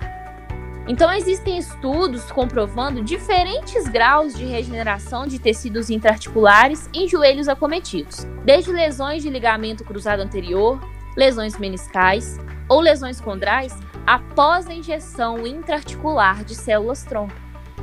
Então, 0.87 1.13
existem 1.13 1.59
estudos 1.59 2.31
comprovando 2.31 3.03
diferentes 3.03 3.89
graus 3.89 4.35
de 4.35 4.45
regeneração 4.45 5.27
de 5.27 5.39
tecidos 5.39 5.91
intraarticulares 5.91 6.89
em 6.95 7.09
joelhos 7.09 7.49
acometidos, 7.49 8.25
desde 8.45 8.73
lesões 8.73 9.23
de 9.23 9.31
ligamento 9.31 9.85
cruzado 9.85 10.21
anterior, 10.21 10.81
lesões 11.17 11.59
meniscais 11.59 12.39
ou 12.69 12.81
lesões 12.81 13.21
condrais 13.21 13.77
após 14.07 14.67
a 14.67 14.75
injeção 14.75 15.47
intraarticular 15.47 16.45
de 16.45 16.55
células-tronco, 16.55 17.35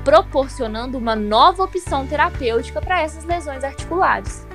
proporcionando 0.03 0.97
uma 0.97 1.15
nova 1.15 1.63
opção 1.63 2.05
terapêutica 2.07 2.81
para 2.81 3.01
essas 3.01 3.23
lesões 3.23 3.63
articulares. 3.63 4.47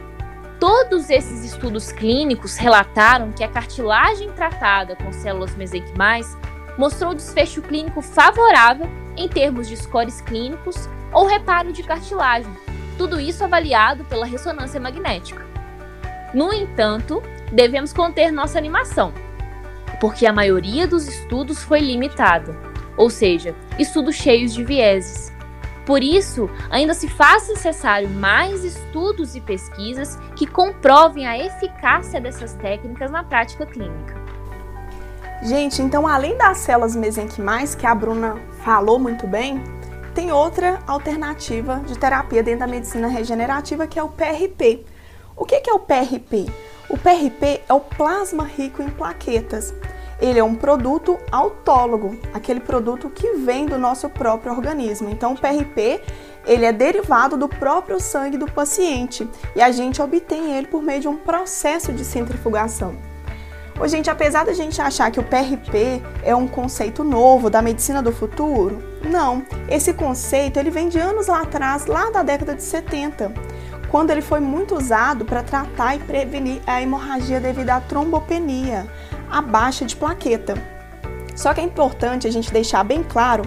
Todos 0.60 1.08
esses 1.08 1.42
estudos 1.42 1.90
clínicos 1.90 2.58
relataram 2.58 3.32
que 3.32 3.42
a 3.42 3.48
cartilagem 3.48 4.30
tratada 4.32 4.94
com 4.94 5.10
células 5.10 5.56
mesenquimais 5.56 6.36
mostrou 6.76 7.14
desfecho 7.14 7.62
clínico 7.62 8.02
favorável 8.02 8.86
em 9.16 9.26
termos 9.26 9.66
de 9.66 9.76
scores 9.78 10.20
clínicos 10.20 10.76
ou 11.14 11.26
reparo 11.26 11.72
de 11.72 11.82
cartilagem, 11.82 12.52
tudo 12.98 13.18
isso 13.18 13.42
avaliado 13.42 14.04
pela 14.04 14.26
ressonância 14.26 14.78
magnética. 14.78 15.46
No 16.34 16.52
entanto, 16.52 17.22
devemos 17.50 17.94
conter 17.94 18.30
nossa 18.30 18.58
animação, 18.58 19.14
porque 19.98 20.26
a 20.26 20.32
maioria 20.32 20.86
dos 20.86 21.08
estudos 21.08 21.64
foi 21.64 21.80
limitada, 21.80 22.54
ou 22.98 23.08
seja, 23.08 23.54
estudos 23.78 24.14
cheios 24.14 24.52
de 24.52 24.62
vieses. 24.62 25.32
Por 25.86 26.02
isso, 26.02 26.48
ainda 26.70 26.94
se 26.94 27.08
faz 27.08 27.48
necessário 27.48 28.08
mais 28.08 28.64
estudos 28.64 29.34
e 29.34 29.40
pesquisas 29.40 30.16
que 30.36 30.46
comprovem 30.46 31.26
a 31.26 31.38
eficácia 31.38 32.20
dessas 32.20 32.54
técnicas 32.54 33.10
na 33.10 33.24
prática 33.24 33.66
clínica. 33.66 34.20
Gente, 35.42 35.80
então 35.80 36.06
além 36.06 36.36
das 36.36 36.58
células 36.58 36.94
mesenquimais, 36.94 37.74
que 37.74 37.86
a 37.86 37.94
Bruna 37.94 38.36
falou 38.62 38.98
muito 38.98 39.26
bem, 39.26 39.62
tem 40.14 40.30
outra 40.30 40.80
alternativa 40.86 41.76
de 41.86 41.98
terapia 41.98 42.42
dentro 42.42 42.60
da 42.60 42.66
medicina 42.66 43.08
regenerativa 43.08 43.86
que 43.86 43.98
é 43.98 44.02
o 44.02 44.08
PRP. 44.08 44.84
O 45.34 45.46
que 45.46 45.54
é 45.54 45.72
o 45.72 45.78
PRP? 45.78 46.52
O 46.90 46.98
PRP 46.98 47.62
é 47.66 47.72
o 47.72 47.80
plasma 47.80 48.44
rico 48.44 48.82
em 48.82 48.90
plaquetas. 48.90 49.72
Ele 50.20 50.38
é 50.38 50.44
um 50.44 50.54
produto 50.54 51.18
autólogo, 51.32 52.18
aquele 52.34 52.60
produto 52.60 53.08
que 53.08 53.34
vem 53.34 53.66
do 53.66 53.78
nosso 53.78 54.08
próprio 54.08 54.52
organismo. 54.52 55.08
Então, 55.08 55.32
o 55.32 55.38
PRP 55.38 56.02
ele 56.46 56.64
é 56.64 56.72
derivado 56.72 57.36
do 57.36 57.48
próprio 57.48 58.00
sangue 58.00 58.36
do 58.36 58.50
paciente 58.50 59.28
e 59.54 59.60
a 59.60 59.70
gente 59.70 60.00
obtém 60.00 60.56
ele 60.56 60.66
por 60.66 60.82
meio 60.82 61.00
de 61.00 61.08
um 61.08 61.16
processo 61.16 61.92
de 61.92 62.04
centrifugação. 62.04 62.94
Ô, 63.80 63.88
gente, 63.88 64.10
apesar 64.10 64.44
da 64.44 64.52
gente 64.52 64.80
achar 64.80 65.10
que 65.10 65.18
o 65.18 65.22
PRP 65.22 66.02
é 66.22 66.36
um 66.36 66.46
conceito 66.46 67.02
novo 67.02 67.48
da 67.48 67.62
medicina 67.62 68.02
do 68.02 68.12
futuro, 68.12 68.78
não. 69.02 69.42
Esse 69.70 69.94
conceito 69.94 70.58
ele 70.58 70.70
vem 70.70 70.90
de 70.90 70.98
anos 70.98 71.28
lá 71.28 71.40
atrás, 71.40 71.86
lá 71.86 72.10
da 72.10 72.22
década 72.22 72.54
de 72.54 72.62
70, 72.62 73.32
quando 73.90 74.10
ele 74.10 74.20
foi 74.20 74.38
muito 74.38 74.76
usado 74.76 75.24
para 75.24 75.42
tratar 75.42 75.96
e 75.96 75.98
prevenir 75.98 76.60
a 76.66 76.82
hemorragia 76.82 77.40
devido 77.40 77.70
à 77.70 77.80
trombopenia, 77.80 78.86
a 79.30 79.40
baixa 79.40 79.84
de 79.84 79.96
plaqueta. 79.96 80.54
Só 81.36 81.54
que 81.54 81.60
é 81.60 81.64
importante 81.64 82.26
a 82.26 82.30
gente 82.30 82.52
deixar 82.52 82.84
bem 82.84 83.02
claro 83.02 83.44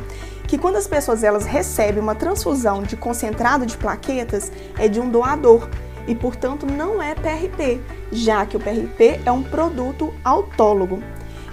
que 0.48 0.58
quando 0.58 0.76
as 0.76 0.88
pessoas 0.88 1.24
elas 1.24 1.46
recebem 1.46 2.02
uma 2.02 2.16
transfusão 2.16 2.84
de 2.84 2.96
concentrado 2.96 3.66
de 3.66 3.78
plaquetas 3.78 4.52
é 4.78 4.88
de 4.88 5.00
um 5.00 5.10
doador 5.10 5.70
e, 6.08 6.14
portanto, 6.14 6.66
não 6.66 7.02
é 7.02 7.16
PRP, 7.16 7.82
já 8.12 8.46
que 8.46 8.58
o 8.58 8.60
PRP 8.60 9.22
é 9.26 9.32
um 9.32 9.44
produto 9.44 10.14
autólogo. 10.24 11.02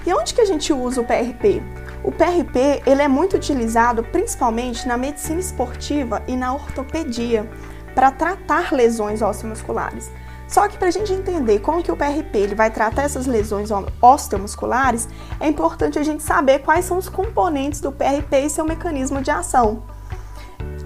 E 0.06 0.12
onde 0.12 0.34
que 0.34 0.40
a 0.40 0.44
gente 0.44 0.72
usa 0.72 1.00
o 1.00 1.04
PRP? 1.04 1.62
O 2.02 2.10
PRP 2.10 2.82
ele 2.87 3.02
é 3.02 3.08
muito 3.08 3.37
utilizado 3.37 4.02
principalmente 4.02 4.88
na 4.88 4.96
medicina 4.96 5.38
esportiva 5.38 6.22
e 6.26 6.37
na 6.37 6.54
ortopedia 6.54 7.49
para 7.94 8.10
tratar 8.10 8.72
lesões 8.72 9.20
osteomusculares. 9.20 10.10
Só 10.50 10.66
que 10.66 10.76
para 10.76 10.88
a 10.88 10.90
gente 10.90 11.12
entender 11.12 11.61
como 11.61 11.80
que 11.80 11.92
o 11.92 11.97
PRP 11.97 12.38
ele 12.38 12.54
vai 12.57 12.73
tratar 12.73 13.02
essas 13.02 13.25
lesões 13.25 13.71
osteomusculares, 14.02 15.09
é 15.38 15.47
importante 15.47 15.97
a 15.97 16.02
gente 16.02 16.25
saber 16.25 16.59
quais 16.59 16.85
são 16.85 16.99
os 16.99 17.09
componentes 17.09 17.80
do 17.80 17.92
PRP 17.92 18.47
e 18.47 18.50
seu 18.50 18.64
mecanismo 18.64 19.23
de 19.23 19.30
ação. 19.30 19.85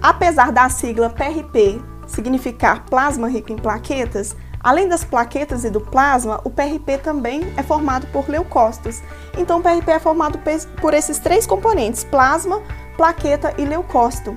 Apesar 0.03 0.53
da 0.53 0.69
sigla 0.69 1.09
PRP 1.09 1.83
significar 2.07 2.85
plasma 2.85 3.27
rico 3.27 3.53
em 3.53 3.57
plaquetas, 3.57 4.37
além 4.61 4.87
das 4.87 5.03
plaquetas 5.03 5.65
e 5.65 5.71
do 5.71 5.81
plasma, 5.81 6.43
o 6.45 6.51
PRP 6.51 6.99
também 6.99 7.51
é 7.57 7.63
formado 7.63 8.07
por 8.09 8.29
leucócitos. 8.29 9.03
Então, 9.39 9.61
o 9.61 9.63
PRP 9.63 9.93
é 9.93 9.99
formado 9.99 10.39
por 10.79 10.93
esses 10.93 11.19
três 11.19 11.47
componentes: 11.47 12.05
plasma, 12.05 12.61
plaqueta 12.99 13.55
e 13.57 13.65
leucócito. 13.65 14.37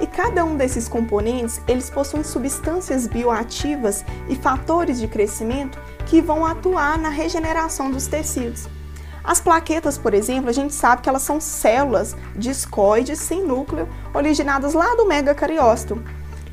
E 0.00 0.06
cada 0.06 0.44
um 0.44 0.56
desses 0.56 0.88
componentes, 0.88 1.60
eles 1.66 1.90
possuem 1.90 2.22
substâncias 2.22 3.06
bioativas 3.06 4.04
e 4.28 4.36
fatores 4.36 5.00
de 5.00 5.08
crescimento 5.08 5.78
que 6.06 6.22
vão 6.22 6.46
atuar 6.46 6.96
na 6.98 7.08
regeneração 7.08 7.90
dos 7.90 8.06
tecidos. 8.06 8.68
As 9.24 9.40
plaquetas, 9.40 9.98
por 9.98 10.14
exemplo, 10.14 10.48
a 10.48 10.52
gente 10.54 10.72
sabe 10.72 11.02
que 11.02 11.08
elas 11.08 11.22
são 11.22 11.40
células 11.40 12.16
discoides 12.34 13.18
sem 13.18 13.44
núcleo, 13.44 13.88
originadas 14.14 14.72
lá 14.72 14.94
do 14.94 15.06
megacariócito. 15.06 16.02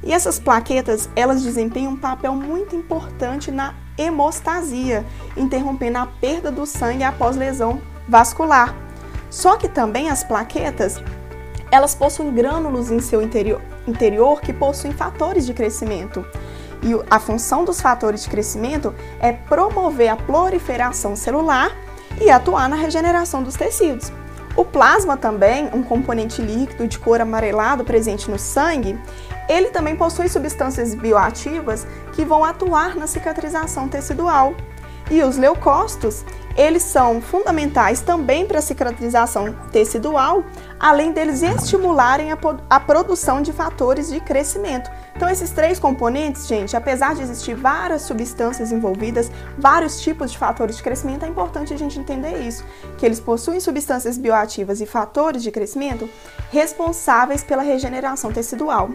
E 0.03 0.11
essas 0.11 0.39
plaquetas, 0.39 1.09
elas 1.15 1.41
desempenham 1.41 1.93
um 1.93 1.97
papel 1.97 2.33
muito 2.33 2.75
importante 2.75 3.49
na 3.49 3.73
hemostasia, 3.97 5.05
interrompendo 5.37 5.99
a 5.99 6.05
perda 6.05 6.51
do 6.51 6.65
sangue 6.65 7.03
após 7.03 7.37
lesão 7.37 7.81
vascular. 8.07 8.75
Só 9.29 9.55
que 9.55 9.67
também 9.67 10.09
as 10.09 10.23
plaquetas, 10.23 11.01
elas 11.75 11.93
possuem 11.93 12.33
grânulos 12.33 12.89
em 12.89 12.99
seu 12.99 13.21
interior, 13.21 13.61
interior 13.85 14.39
que 14.39 14.53
possuem 14.53 14.93
fatores 14.93 15.45
de 15.45 15.53
crescimento. 15.53 16.25
E 16.81 16.91
a 17.09 17.19
função 17.19 17.65
dos 17.65 17.81
fatores 17.81 18.23
de 18.23 18.29
crescimento 18.29 18.93
é 19.19 19.33
promover 19.33 20.09
a 20.09 20.15
proliferação 20.15 21.15
celular 21.15 21.71
e 22.21 22.29
atuar 22.29 22.69
na 22.69 22.75
regeneração 22.75 23.43
dos 23.43 23.55
tecidos. 23.55 24.11
O 24.55 24.63
plasma 24.63 25.17
também, 25.17 25.69
um 25.73 25.83
componente 25.83 26.41
líquido 26.41 26.87
de 26.87 26.97
cor 26.97 27.19
amarelado 27.19 27.83
presente 27.83 28.31
no 28.31 28.39
sangue, 28.39 28.97
ele 29.49 29.69
também 29.69 29.97
possui 29.97 30.29
substâncias 30.29 30.95
bioativas 30.95 31.85
que 32.13 32.23
vão 32.23 32.43
atuar 32.43 32.95
na 32.95 33.05
cicatrização 33.05 33.89
tecidual. 33.89 34.55
E 35.09 35.21
os 35.21 35.37
leucócitos, 35.37 36.25
eles 36.57 36.81
são 36.81 37.21
fundamentais 37.21 38.01
também 38.01 38.45
para 38.45 38.59
a 38.59 38.61
cicatrização 38.61 39.53
tecidual, 39.71 40.43
além 40.79 41.11
deles 41.11 41.43
estimularem 41.43 42.31
a, 42.31 42.37
a, 42.69 42.79
produção 42.79 43.41
de 43.41 43.51
fatores 43.51 44.09
de 44.09 44.19
crescimento. 44.19 44.89
Então, 45.15 45.29
esses 45.29 45.51
três 45.51 45.77
componentes, 45.79 46.47
gente, 46.47 46.75
apesar 46.75 47.13
de 47.13 47.21
existir 47.21 47.55
várias 47.55 48.03
substâncias 48.03 48.71
envolvidas, 48.71 49.29
vários 49.57 50.01
tipos 50.01 50.31
de 50.31 50.37
fatores 50.37 50.77
de 50.77 50.83
crescimento, 50.83 51.25
é 51.25 51.27
importante 51.27 51.73
a 51.73 51.77
gente 51.77 51.99
entender 51.99 52.39
isso, 52.39 52.63
que 52.97 53.05
eles 53.05 53.19
possuem 53.19 53.59
substâncias 53.59 54.17
bioativas 54.17 54.81
e 54.81 54.85
fatores 54.85 55.43
de 55.43 55.51
crescimento 55.51 56.09
responsáveis 56.51 57.43
pela 57.43 57.61
regeneração 57.61 58.31
tecidual. 58.31 58.89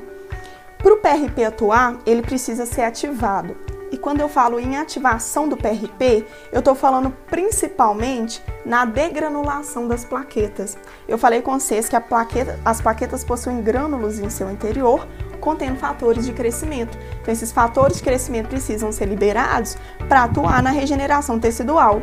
Para 0.78 0.94
o 0.94 0.96
PRP 0.96 1.44
atuar, 1.44 1.98
ele 2.06 2.22
precisa 2.22 2.64
ser 2.64 2.82
ativado. 2.82 3.54
E 3.90 3.96
quando 3.96 4.20
eu 4.20 4.28
falo 4.28 4.60
em 4.60 4.76
ativação 4.76 5.48
do 5.48 5.56
PRP, 5.56 6.24
eu 6.52 6.60
estou 6.60 6.74
falando 6.74 7.10
principalmente 7.28 8.42
na 8.64 8.84
degranulação 8.84 9.88
das 9.88 10.04
plaquetas. 10.04 10.78
Eu 11.08 11.18
falei 11.18 11.42
com 11.42 11.58
vocês 11.58 11.88
que 11.88 11.98
plaqueta, 12.00 12.58
as 12.64 12.80
plaquetas 12.80 13.24
possuem 13.24 13.60
grânulos 13.62 14.20
em 14.20 14.30
seu 14.30 14.50
interior, 14.50 15.06
contendo 15.40 15.76
fatores 15.76 16.24
de 16.24 16.32
crescimento. 16.32 16.96
Então, 17.20 17.32
esses 17.32 17.50
fatores 17.50 17.96
de 17.96 18.02
crescimento 18.02 18.48
precisam 18.48 18.92
ser 18.92 19.06
liberados 19.06 19.76
para 20.08 20.24
atuar 20.24 20.62
na 20.62 20.70
regeneração 20.70 21.40
tecidual. 21.40 22.02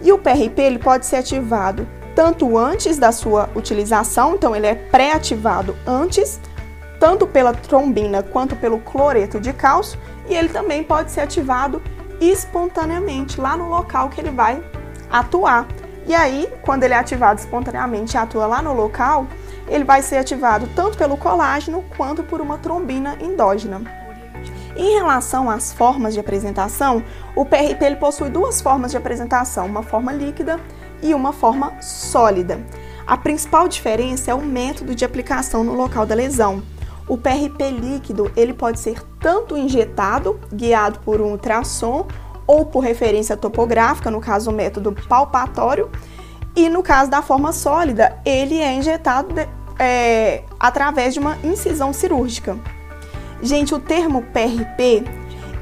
E 0.00 0.12
o 0.12 0.18
PRP 0.18 0.62
ele 0.62 0.78
pode 0.78 1.04
ser 1.04 1.16
ativado 1.16 1.86
tanto 2.14 2.56
antes 2.56 2.96
da 2.96 3.12
sua 3.12 3.50
utilização, 3.54 4.36
então 4.36 4.56
ele 4.56 4.66
é 4.66 4.74
pré-ativado 4.74 5.76
antes, 5.86 6.40
tanto 6.98 7.26
pela 7.26 7.52
trombina 7.52 8.22
quanto 8.22 8.56
pelo 8.56 8.78
cloreto 8.78 9.40
de 9.40 9.52
cálcio, 9.52 9.98
e 10.28 10.34
ele 10.34 10.48
também 10.48 10.82
pode 10.82 11.10
ser 11.10 11.20
ativado 11.20 11.82
espontaneamente 12.20 13.40
lá 13.40 13.56
no 13.56 13.68
local 13.68 14.08
que 14.08 14.20
ele 14.20 14.30
vai 14.30 14.62
atuar. 15.10 15.66
E 16.06 16.14
aí, 16.14 16.48
quando 16.62 16.84
ele 16.84 16.94
é 16.94 16.98
ativado 16.98 17.40
espontaneamente 17.40 18.16
e 18.16 18.18
atua 18.18 18.46
lá 18.46 18.62
no 18.62 18.72
local, 18.72 19.26
ele 19.68 19.84
vai 19.84 20.02
ser 20.02 20.16
ativado 20.16 20.68
tanto 20.74 20.96
pelo 20.96 21.16
colágeno 21.16 21.84
quanto 21.96 22.22
por 22.22 22.40
uma 22.40 22.58
trombina 22.58 23.16
endógena. 23.20 23.82
Em 24.76 24.94
relação 24.94 25.50
às 25.50 25.72
formas 25.72 26.14
de 26.14 26.20
apresentação, 26.20 27.02
o 27.34 27.44
PRP 27.44 27.82
ele 27.82 27.96
possui 27.96 28.28
duas 28.28 28.60
formas 28.60 28.90
de 28.90 28.96
apresentação, 28.96 29.66
uma 29.66 29.82
forma 29.82 30.12
líquida 30.12 30.60
e 31.02 31.14
uma 31.14 31.32
forma 31.32 31.80
sólida. 31.80 32.60
A 33.06 33.16
principal 33.16 33.66
diferença 33.68 34.30
é 34.30 34.34
o 34.34 34.42
método 34.42 34.94
de 34.94 35.04
aplicação 35.04 35.64
no 35.64 35.74
local 35.74 36.04
da 36.04 36.14
lesão. 36.14 36.62
O 37.08 37.16
PRP 37.16 37.70
líquido 37.70 38.30
ele 38.36 38.52
pode 38.52 38.80
ser 38.80 39.00
tanto 39.20 39.56
injetado, 39.56 40.40
guiado 40.52 40.98
por 41.00 41.20
um 41.20 41.32
ultrassom, 41.32 42.06
ou 42.46 42.64
por 42.64 42.80
referência 42.80 43.36
topográfica, 43.36 44.10
no 44.10 44.20
caso 44.20 44.50
o 44.50 44.54
método 44.54 44.92
palpatório, 45.08 45.90
e 46.54 46.68
no 46.68 46.82
caso 46.82 47.10
da 47.10 47.22
forma 47.22 47.52
sólida, 47.52 48.18
ele 48.24 48.58
é 48.58 48.72
injetado 48.72 49.34
é, 49.78 50.42
através 50.58 51.12
de 51.12 51.20
uma 51.20 51.36
incisão 51.44 51.92
cirúrgica. 51.92 52.56
Gente, 53.42 53.74
o 53.74 53.78
termo 53.78 54.22
PRP 54.32 55.04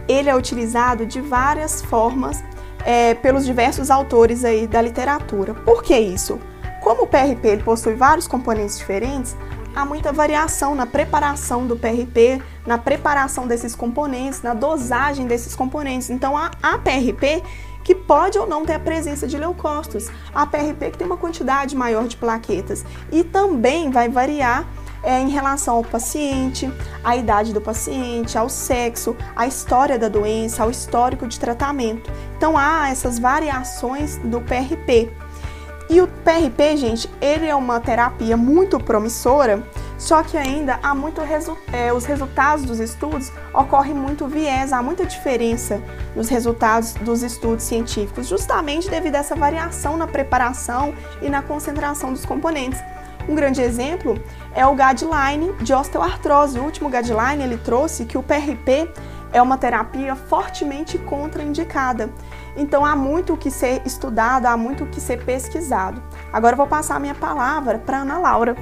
ele 0.06 0.28
é 0.28 0.36
utilizado 0.36 1.06
de 1.06 1.20
várias 1.20 1.82
formas 1.82 2.44
é, 2.84 3.14
pelos 3.14 3.44
diversos 3.44 3.90
autores 3.90 4.44
aí 4.44 4.66
da 4.66 4.80
literatura. 4.80 5.54
Por 5.54 5.82
que 5.82 5.98
isso? 5.98 6.38
Como 6.82 7.04
o 7.04 7.06
PRP 7.06 7.48
ele 7.48 7.62
possui 7.62 7.94
vários 7.94 8.28
componentes 8.28 8.78
diferentes, 8.78 9.34
há 9.74 9.84
muita 9.84 10.12
variação 10.12 10.74
na 10.74 10.86
preparação 10.86 11.66
do 11.66 11.76
PRP, 11.76 12.40
na 12.66 12.78
preparação 12.78 13.46
desses 13.46 13.74
componentes, 13.74 14.42
na 14.42 14.54
dosagem 14.54 15.26
desses 15.26 15.54
componentes. 15.54 16.10
Então, 16.10 16.36
há, 16.36 16.50
há 16.62 16.78
PRP 16.78 17.42
que 17.82 17.94
pode 17.94 18.38
ou 18.38 18.46
não 18.46 18.64
ter 18.64 18.74
a 18.74 18.80
presença 18.80 19.26
de 19.26 19.36
leucócitos, 19.36 20.08
há 20.34 20.46
PRP 20.46 20.92
que 20.92 20.98
tem 20.98 21.06
uma 21.06 21.18
quantidade 21.18 21.76
maior 21.76 22.08
de 22.08 22.16
plaquetas 22.16 22.84
e 23.12 23.22
também 23.22 23.90
vai 23.90 24.08
variar 24.08 24.66
é, 25.02 25.20
em 25.20 25.28
relação 25.28 25.76
ao 25.76 25.84
paciente, 25.84 26.72
à 27.04 27.14
idade 27.14 27.52
do 27.52 27.60
paciente, 27.60 28.38
ao 28.38 28.48
sexo, 28.48 29.14
à 29.36 29.46
história 29.46 29.98
da 29.98 30.08
doença, 30.08 30.62
ao 30.62 30.70
histórico 30.70 31.26
de 31.26 31.38
tratamento. 31.38 32.10
Então 32.38 32.56
há 32.56 32.88
essas 32.88 33.18
variações 33.18 34.16
do 34.16 34.40
PRP. 34.40 35.12
E 35.88 36.00
o 36.00 36.08
PRP, 36.08 36.76
gente, 36.76 37.10
ele 37.20 37.46
é 37.46 37.54
uma 37.54 37.78
terapia 37.78 38.36
muito 38.36 38.80
promissora, 38.80 39.62
só 39.98 40.22
que 40.22 40.36
ainda 40.36 40.78
há 40.82 40.94
muito 40.94 41.20
resu 41.20 41.56
é, 41.72 41.92
os 41.92 42.04
resultados 42.04 42.64
dos 42.64 42.80
estudos 42.80 43.30
ocorre 43.52 43.92
muito 43.92 44.26
viés, 44.26 44.72
há 44.72 44.82
muita 44.82 45.04
diferença 45.04 45.80
nos 46.16 46.28
resultados 46.28 46.94
dos 46.94 47.22
estudos 47.22 47.64
científicos, 47.64 48.26
justamente 48.26 48.88
devido 48.88 49.16
a 49.16 49.18
essa 49.18 49.36
variação 49.36 49.96
na 49.96 50.06
preparação 50.06 50.94
e 51.20 51.28
na 51.28 51.42
concentração 51.42 52.12
dos 52.12 52.24
componentes. 52.24 52.80
Um 53.28 53.34
grande 53.34 53.62
exemplo 53.62 54.22
é 54.54 54.66
o 54.66 54.74
guideline 54.74 55.52
de 55.62 55.72
osteoartrose. 55.72 56.58
O 56.58 56.62
último 56.62 56.90
guideline 56.90 57.42
ele 57.42 57.56
trouxe 57.56 58.04
que 58.04 58.18
o 58.18 58.22
PRP 58.22 58.90
é 59.32 59.40
uma 59.40 59.56
terapia 59.56 60.14
fortemente 60.14 60.98
contraindicada. 60.98 62.10
Então 62.56 62.84
há 62.84 62.94
muito 62.94 63.34
o 63.34 63.36
que 63.36 63.50
ser 63.50 63.82
estudado, 63.84 64.46
há 64.46 64.56
muito 64.56 64.84
o 64.84 64.86
que 64.86 65.00
ser 65.00 65.24
pesquisado. 65.24 66.02
Agora 66.32 66.54
eu 66.54 66.56
vou 66.56 66.66
passar 66.66 66.96
a 66.96 67.00
minha 67.00 67.14
palavra 67.14 67.78
para 67.78 67.98
Ana 67.98 68.18
Laura. 68.18 68.54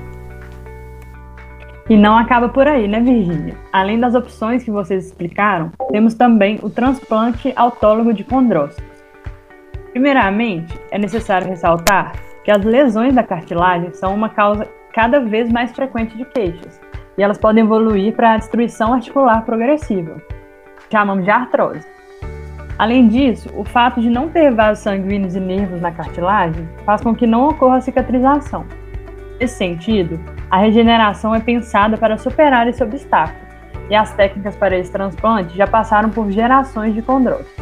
E 1.90 1.96
não 1.96 2.16
acaba 2.16 2.48
por 2.48 2.66
aí, 2.66 2.88
né, 2.88 3.00
Virgínia? 3.00 3.56
Além 3.72 3.98
das 3.98 4.14
opções 4.14 4.64
que 4.64 4.70
vocês 4.70 5.06
explicaram, 5.06 5.72
temos 5.90 6.14
também 6.14 6.58
o 6.62 6.70
transplante 6.70 7.52
autólogo 7.56 8.14
de 8.14 8.24
condrócitos. 8.24 8.84
Primeiramente, 9.90 10.80
é 10.90 10.98
necessário 10.98 11.48
ressaltar 11.48 12.12
que 12.44 12.50
as 12.50 12.64
lesões 12.64 13.14
da 13.14 13.22
cartilagem 13.22 13.92
são 13.92 14.14
uma 14.14 14.28
causa 14.28 14.66
cada 14.94 15.20
vez 15.20 15.50
mais 15.50 15.72
frequente 15.72 16.16
de 16.16 16.24
queixas, 16.24 16.80
e 17.18 17.22
elas 17.22 17.38
podem 17.38 17.64
evoluir 17.64 18.14
para 18.14 18.34
a 18.34 18.36
destruição 18.38 18.94
articular 18.94 19.44
progressiva, 19.44 20.16
chamamos 20.90 21.24
de 21.24 21.30
artrose. 21.30 21.86
Além 22.82 23.06
disso, 23.06 23.48
o 23.54 23.62
fato 23.62 24.00
de 24.00 24.10
não 24.10 24.28
ter 24.28 24.50
vasos 24.50 24.82
sanguíneos 24.82 25.36
e 25.36 25.38
nervos 25.38 25.80
na 25.80 25.92
cartilagem 25.92 26.68
faz 26.84 27.00
com 27.00 27.14
que 27.14 27.28
não 27.28 27.48
ocorra 27.48 27.80
cicatrização. 27.80 28.66
Nesse 29.38 29.54
sentido, 29.54 30.18
a 30.50 30.58
regeneração 30.58 31.32
é 31.32 31.38
pensada 31.38 31.96
para 31.96 32.18
superar 32.18 32.66
esse 32.66 32.82
obstáculo, 32.82 33.38
e 33.88 33.94
as 33.94 34.12
técnicas 34.14 34.56
para 34.56 34.76
esse 34.76 34.90
transplante 34.90 35.56
já 35.56 35.64
passaram 35.64 36.10
por 36.10 36.28
gerações 36.32 36.92
de 36.92 37.02
condrócitos. 37.02 37.54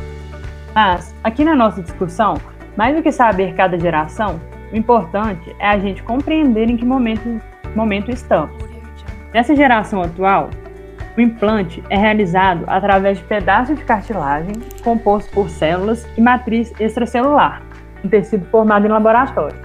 Mas, 0.75 1.15
aqui 1.23 1.45
na 1.45 1.55
nossa 1.55 1.83
discussão, 1.83 2.39
mais 2.75 2.97
do 2.97 3.03
que 3.03 3.13
saber 3.13 3.53
cada 3.55 3.79
geração, 3.79 4.41
o 4.73 4.77
importante 4.77 5.55
é 5.59 5.69
a 5.69 5.79
gente 5.79 6.03
compreender 6.03 6.71
em 6.71 6.79
que 6.79 6.85
momento, 6.87 7.43
momento 7.77 8.11
estamos. 8.11 8.57
Nessa 9.35 9.55
geração 9.55 10.01
atual, 10.01 10.49
o 11.17 11.21
implante 11.21 11.83
é 11.91 11.97
realizado 11.97 12.65
através 12.67 13.19
de 13.19 13.25
pedaços 13.25 13.77
de 13.77 13.85
cartilagem 13.85 14.55
composto 14.83 15.31
por 15.33 15.49
células 15.49 16.07
e 16.17 16.21
matriz 16.21 16.73
extracelular, 16.79 17.63
um 18.05 18.09
tecido 18.09 18.47
formado 18.47 18.87
em 18.87 18.91
laboratório. 18.91 19.57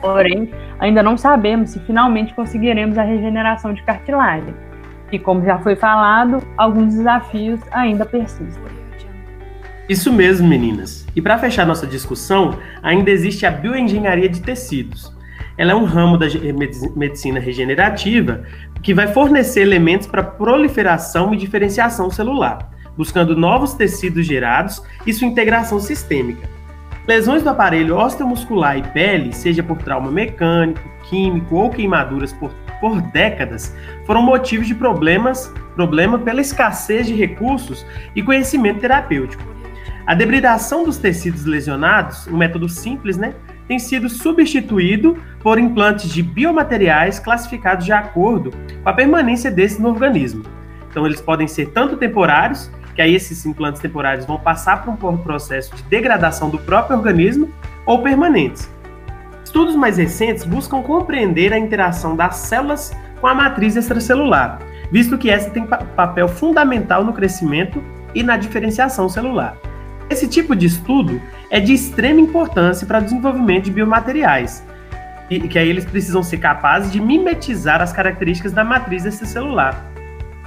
Porém, 0.00 0.50
ainda 0.78 1.02
não 1.02 1.16
sabemos 1.16 1.70
se 1.70 1.80
finalmente 1.80 2.34
conseguiremos 2.34 2.98
a 2.98 3.02
regeneração 3.02 3.72
de 3.72 3.82
cartilagem, 3.82 4.54
e 5.10 5.18
como 5.18 5.44
já 5.44 5.58
foi 5.58 5.76
falado, 5.76 6.42
alguns 6.56 6.94
desafios 6.94 7.60
ainda 7.70 8.04
persistem. 8.04 8.74
Isso 9.88 10.10
mesmo, 10.10 10.48
meninas. 10.48 11.06
E 11.14 11.20
para 11.20 11.36
fechar 11.36 11.66
nossa 11.66 11.86
discussão, 11.86 12.58
ainda 12.82 13.10
existe 13.10 13.44
a 13.44 13.50
bioengenharia 13.50 14.30
de 14.30 14.40
tecidos. 14.40 15.13
Ela 15.56 15.72
é 15.72 15.74
um 15.74 15.84
ramo 15.84 16.18
da 16.18 16.26
medicina 16.96 17.38
regenerativa 17.38 18.42
que 18.82 18.92
vai 18.92 19.06
fornecer 19.08 19.60
elementos 19.62 20.06
para 20.06 20.22
proliferação 20.22 21.32
e 21.32 21.36
diferenciação 21.36 22.10
celular, 22.10 22.70
buscando 22.96 23.36
novos 23.36 23.74
tecidos 23.74 24.26
gerados 24.26 24.82
e 25.06 25.12
sua 25.12 25.28
integração 25.28 25.78
sistêmica. 25.78 26.48
Lesões 27.06 27.42
do 27.42 27.50
aparelho 27.50 27.96
osteomuscular 27.96 28.78
e 28.78 28.82
pele, 28.82 29.32
seja 29.32 29.62
por 29.62 29.76
trauma 29.78 30.10
mecânico, 30.10 30.80
químico 31.08 31.56
ou 31.56 31.70
queimaduras 31.70 32.32
por, 32.32 32.50
por 32.80 33.00
décadas, 33.12 33.76
foram 34.06 34.22
motivos 34.22 34.66
de 34.66 34.74
problemas, 34.74 35.52
problema 35.74 36.18
pela 36.18 36.40
escassez 36.40 37.06
de 37.06 37.14
recursos 37.14 37.84
e 38.16 38.22
conhecimento 38.22 38.80
terapêutico. 38.80 39.42
A 40.06 40.14
debridação 40.14 40.84
dos 40.84 40.96
tecidos 40.96 41.44
lesionados, 41.44 42.26
um 42.26 42.36
método 42.36 42.68
simples, 42.68 43.16
né, 43.16 43.34
tem 43.66 43.78
sido 43.78 44.08
substituído 44.08 45.16
por 45.40 45.58
implantes 45.58 46.10
de 46.10 46.22
biomateriais 46.22 47.18
classificados 47.18 47.84
de 47.84 47.92
acordo 47.92 48.50
com 48.82 48.88
a 48.88 48.92
permanência 48.92 49.50
desses 49.50 49.78
no 49.78 49.88
organismo. 49.88 50.44
Então, 50.90 51.06
eles 51.06 51.20
podem 51.20 51.48
ser 51.48 51.70
tanto 51.70 51.96
temporários, 51.96 52.70
que 52.94 53.02
aí 53.02 53.14
esses 53.14 53.44
implantes 53.44 53.80
temporários 53.80 54.24
vão 54.24 54.38
passar 54.38 54.84
por 54.84 55.10
um 55.10 55.16
processo 55.16 55.74
de 55.74 55.82
degradação 55.84 56.50
do 56.50 56.58
próprio 56.58 56.96
organismo, 56.96 57.48
ou 57.86 58.02
permanentes. 58.02 58.70
Estudos 59.44 59.76
mais 59.76 59.98
recentes 59.98 60.44
buscam 60.44 60.82
compreender 60.82 61.52
a 61.52 61.58
interação 61.58 62.16
das 62.16 62.36
células 62.36 62.92
com 63.20 63.26
a 63.26 63.34
matriz 63.34 63.76
extracelular, 63.76 64.58
visto 64.90 65.18
que 65.18 65.30
essa 65.30 65.50
tem 65.50 65.66
papel 65.66 66.28
fundamental 66.28 67.04
no 67.04 67.12
crescimento 67.12 67.82
e 68.14 68.22
na 68.22 68.36
diferenciação 68.36 69.08
celular. 69.08 69.56
Esse 70.10 70.28
tipo 70.28 70.54
de 70.54 70.66
estudo 70.66 71.20
é 71.50 71.58
de 71.58 71.72
extrema 71.72 72.20
importância 72.20 72.86
para 72.86 72.98
o 72.98 73.02
desenvolvimento 73.02 73.64
de 73.64 73.70
biomateriais, 73.70 74.64
e 75.30 75.40
que 75.40 75.58
aí 75.58 75.68
eles 75.68 75.84
precisam 75.84 76.22
ser 76.22 76.38
capazes 76.38 76.92
de 76.92 77.00
mimetizar 77.00 77.80
as 77.80 77.92
características 77.92 78.52
da 78.52 78.62
matriz 78.62 79.04
extracelular, 79.06 79.84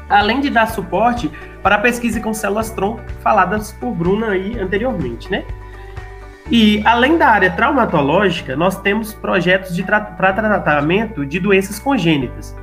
além 0.07 0.39
de 0.39 0.49
dar 0.49 0.67
suporte 0.67 1.31
para 1.63 1.75
a 1.75 1.79
pesquisa 1.79 2.21
com 2.21 2.33
células-tronco 2.33 3.01
faladas 3.21 3.71
por 3.71 3.93
Bruna 3.93 4.27
aí 4.27 4.59
anteriormente, 4.59 5.29
né? 5.31 5.43
E 6.49 6.81
além 6.85 7.17
da 7.17 7.27
área 7.27 7.51
traumatológica, 7.51 8.55
nós 8.55 8.79
temos 8.79 9.13
projetos 9.13 9.75
tra 9.83 9.99
para 9.99 10.31
tratamento 10.31 11.25
de 11.25 11.39
doenças 11.39 11.77
congênitas. 11.77 12.55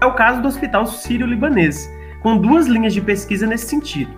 É 0.00 0.06
o 0.06 0.12
caso 0.12 0.42
do 0.42 0.48
Hospital 0.48 0.86
Sírio-Libanês, 0.86 1.88
com 2.20 2.36
duas 2.36 2.66
linhas 2.66 2.92
de 2.92 3.00
pesquisa 3.00 3.46
nesse 3.46 3.66
sentido. 3.66 4.10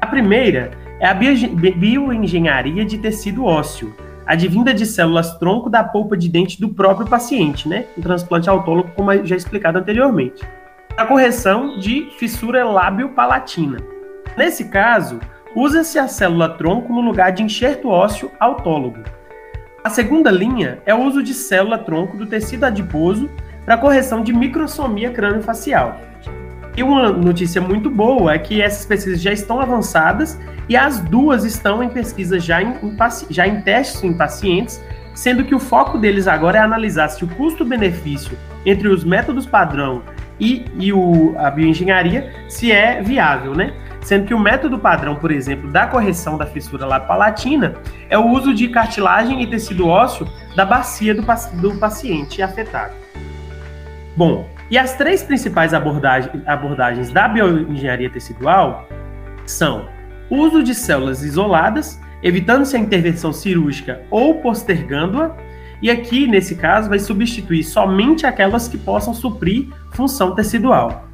A 0.00 0.06
primeira 0.06 0.70
é 1.04 1.06
a 1.06 1.12
bioengenharia 1.12 2.82
de 2.82 2.96
tecido 2.96 3.44
ósseo, 3.44 3.94
advinda 4.24 4.72
de 4.72 4.86
células 4.86 5.36
tronco 5.36 5.68
da 5.68 5.84
polpa 5.84 6.16
de 6.16 6.30
dente 6.30 6.58
do 6.58 6.70
próprio 6.70 7.06
paciente, 7.06 7.68
né? 7.68 7.84
Um 7.98 8.00
transplante 8.00 8.48
autólogo, 8.48 8.90
como 8.96 9.12
já 9.26 9.36
explicado 9.36 9.78
anteriormente. 9.78 10.42
A 10.96 11.04
correção 11.04 11.78
de 11.78 12.08
fissura 12.18 12.64
lábio-palatina. 12.64 13.76
Nesse 14.34 14.70
caso, 14.70 15.20
usa-se 15.54 15.98
a 15.98 16.08
célula 16.08 16.48
tronco 16.48 16.90
no 16.90 17.02
lugar 17.02 17.32
de 17.32 17.42
enxerto 17.42 17.90
ósseo 17.90 18.30
autólogo. 18.40 19.00
A 19.84 19.90
segunda 19.90 20.30
linha 20.30 20.78
é 20.86 20.94
o 20.94 21.02
uso 21.02 21.22
de 21.22 21.34
célula-tronco 21.34 22.16
do 22.16 22.24
tecido 22.24 22.64
adiposo 22.64 23.28
para 23.66 23.76
correção 23.76 24.22
de 24.22 24.32
microsomia 24.32 25.10
crânio-facial. 25.10 26.00
E 26.76 26.82
uma 26.82 27.10
notícia 27.12 27.60
muito 27.60 27.88
boa 27.88 28.34
é 28.34 28.38
que 28.38 28.60
essas 28.60 28.84
pesquisas 28.84 29.20
já 29.20 29.32
estão 29.32 29.60
avançadas 29.60 30.38
e 30.68 30.76
as 30.76 30.98
duas 30.98 31.44
estão 31.44 31.82
em 31.82 31.88
pesquisa 31.88 32.38
já 32.40 32.62
em, 32.62 32.70
em, 32.70 32.96
já 33.30 33.46
em 33.46 33.60
testes 33.60 34.02
em 34.02 34.12
pacientes, 34.16 34.82
sendo 35.14 35.44
que 35.44 35.54
o 35.54 35.60
foco 35.60 35.98
deles 35.98 36.26
agora 36.26 36.58
é 36.58 36.60
analisar 36.60 37.08
se 37.08 37.24
o 37.24 37.28
custo-benefício 37.28 38.36
entre 38.66 38.88
os 38.88 39.04
métodos 39.04 39.46
padrão 39.46 40.02
e, 40.40 40.64
e 40.76 40.92
o, 40.92 41.34
a 41.38 41.50
bioengenharia 41.50 42.32
se 42.48 42.72
é 42.72 43.00
viável, 43.00 43.54
né? 43.54 43.72
Sendo 44.00 44.26
que 44.26 44.34
o 44.34 44.38
método 44.38 44.78
padrão, 44.78 45.14
por 45.14 45.30
exemplo, 45.30 45.70
da 45.70 45.86
correção 45.86 46.36
da 46.36 46.44
fissura 46.44 46.84
lapalatina 46.84 47.74
é 48.10 48.18
o 48.18 48.26
uso 48.26 48.52
de 48.52 48.68
cartilagem 48.68 49.42
e 49.42 49.46
tecido 49.46 49.88
ósseo 49.88 50.28
da 50.54 50.64
bacia 50.64 51.14
do, 51.14 51.22
do 51.22 51.78
paciente 51.78 52.42
afetado. 52.42 52.92
Bom, 54.14 54.46
e 54.70 54.78
as 54.78 54.96
três 54.96 55.22
principais 55.22 55.74
abordagens, 55.74 56.42
abordagens 56.46 57.10
da 57.12 57.28
bioengenharia 57.28 58.10
tecidual 58.10 58.88
são 59.46 59.86
uso 60.30 60.62
de 60.62 60.74
células 60.74 61.22
isoladas, 61.22 62.00
evitando-se 62.22 62.76
a 62.76 62.80
intervenção 62.80 63.32
cirúrgica 63.32 64.02
ou 64.10 64.40
postergando-a, 64.40 65.36
e 65.82 65.90
aqui, 65.90 66.26
nesse 66.26 66.54
caso, 66.54 66.88
vai 66.88 66.98
substituir 66.98 67.62
somente 67.62 68.24
aquelas 68.24 68.66
que 68.66 68.78
possam 68.78 69.12
suprir 69.12 69.68
função 69.90 70.34
tecidual. 70.34 71.04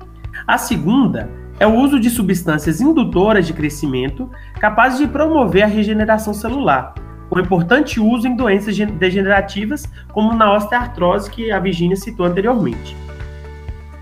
A 0.46 0.56
segunda 0.56 1.28
é 1.58 1.66
o 1.66 1.74
uso 1.74 1.98
de 1.98 2.08
substâncias 2.08 2.80
indutoras 2.80 3.46
de 3.46 3.52
crescimento 3.52 4.30
capazes 4.60 4.98
de 4.98 5.08
promover 5.08 5.64
a 5.64 5.66
regeneração 5.66 6.32
celular, 6.32 6.94
com 7.28 7.40
importante 7.40 8.00
uso 8.00 8.28
em 8.28 8.36
doenças 8.36 8.76
degenerativas, 8.76 9.90
como 10.12 10.34
na 10.34 10.54
osteoartrose, 10.54 11.30
que 11.30 11.50
a 11.50 11.58
Virginia 11.58 11.96
citou 11.96 12.26
anteriormente. 12.26 12.96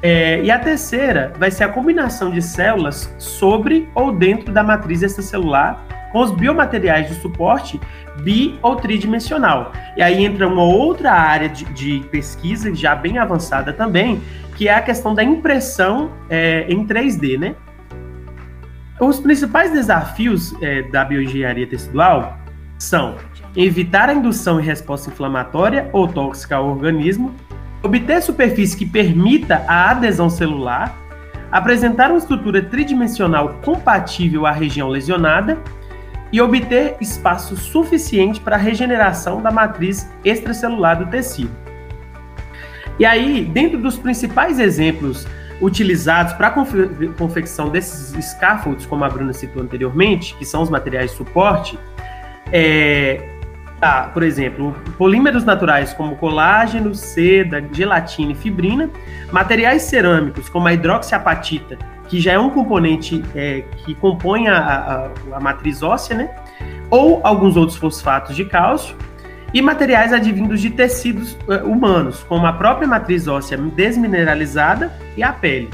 É, 0.01 0.43
e 0.43 0.51
a 0.51 0.59
terceira 0.59 1.33
vai 1.39 1.51
ser 1.51 1.65
a 1.65 1.69
combinação 1.69 2.31
de 2.31 2.41
células 2.41 3.13
sobre 3.19 3.89
ou 3.95 4.13
dentro 4.13 4.53
da 4.53 4.63
matriz 4.63 5.03
extracelular 5.03 5.85
com 6.13 6.21
os 6.21 6.31
biomateriais 6.31 7.09
de 7.09 7.15
suporte 7.15 7.81
bi 8.23 8.59
ou 8.63 8.77
tridimensional. 8.77 9.73
E 9.97 10.03
aí 10.03 10.25
entra 10.25 10.47
uma 10.47 10.63
outra 10.63 11.13
área 11.13 11.49
de, 11.49 11.65
de 11.67 12.01
pesquisa 12.11 12.75
já 12.75 12.95
bem 12.95 13.19
avançada 13.19 13.73
também, 13.73 14.21
que 14.57 14.69
é 14.69 14.75
a 14.75 14.83
questão 14.83 15.15
da 15.15 15.23
impressão 15.23 16.11
é, 16.31 16.67
em 16.69 16.87
3D, 16.87 17.39
né? 17.39 17.55
Os 19.01 19.21
principais 19.21 19.71
desafios 19.73 20.55
é, 20.61 20.83
da 20.83 21.05
bioengenharia 21.05 21.67
tecidual 21.67 22.37
são 22.79 23.17
evitar 23.57 24.09
a 24.09 24.15
indução 24.15 24.61
e 24.61 24.63
resposta 24.63 25.11
inflamatória 25.11 25.89
ou 25.93 26.09
tóxica 26.09 26.57
ao 26.57 26.69
organismo, 26.69 27.35
obter 27.83 28.23
superfície 28.23 28.77
que 28.77 28.87
permita 28.87 29.65
a 29.67 29.91
adesão 29.91 30.29
celular, 30.29 30.97
apresentar 31.51 32.11
uma 32.11 32.19
estrutura 32.19 32.63
tridimensional 32.63 33.61
compatível 33.65 34.47
à 34.47 34.51
região 34.51 34.89
lesionada 34.89 35.59
e 36.31 36.41
obter 36.41 36.97
espaço 37.01 37.57
suficiente 37.57 38.41
para 38.41 38.57
a 38.57 38.59
regeneração 38.59 39.41
da 39.41 39.51
matriz 39.51 40.11
extracelular 40.25 40.99
do 40.99 41.07
tecido. 41.07 41.51
E 42.99 43.07
aí, 43.07 43.45
dentro 43.45 43.79
dos 43.79 43.97
principais 43.97 44.59
exemplos 44.59 45.27
utilizados 45.61 46.33
para 46.35 46.49
a 46.49 46.51
confe 46.51 47.09
confecção 47.17 47.69
desses 47.69 48.13
scaffolds, 48.25 48.87
como 48.87 49.05
a 49.05 49.09
Bruna 49.09 49.33
citou 49.33 49.63
anteriormente, 49.63 50.35
que 50.37 50.45
são 50.45 50.63
os 50.63 50.71
materiais 50.71 51.13
de 51.13 51.17
suporte, 51.17 51.79
é, 52.53 53.38
Tá, 53.81 54.11
por 54.13 54.25
exemplo, 54.25 54.75
polímeros 54.97 55.45
naturais 55.45 55.95
como 55.95 56.17
colágeno, 56.17 56.95
seda, 56.95 57.65
gelatina 57.73 58.33
e 58.33 58.35
fibrina, 58.35 58.91
materiais 59.31 59.83
cerâmicos 59.83 60.49
como 60.49 60.67
a 60.67 60.73
hidroxiapatita, 60.73 61.79
que 62.09 62.21
já 62.21 62.33
é 62.33 62.39
um 62.39 62.51
componente 62.51 63.25
é, 63.37 63.63
que 63.85 63.95
compõe 63.95 64.49
a, 64.49 64.59
a, 64.59 65.37
a, 65.37 65.41
matriz 65.41 65.81
óssea, 65.81 66.17
né? 66.17 66.31
Ou 66.91 67.21
alguns 67.23 67.57
outros 67.57 67.79
fosfatos 67.79 68.35
de 68.35 68.45
cálcio, 68.45 68.97
e 69.55 69.63
materiais 69.63 70.13
advindos 70.13 70.61
de 70.61 70.71
tecidos 70.71 71.33
uh, 71.47 71.65
humanos, 71.65 72.25
como 72.25 72.47
a 72.47 72.53
própria 72.53 72.87
matriz 72.87 73.29
óssea 73.29 73.57
desmineralizada 73.57 74.93
e 75.17 75.23
a 75.23 75.33
pele. 75.33 75.71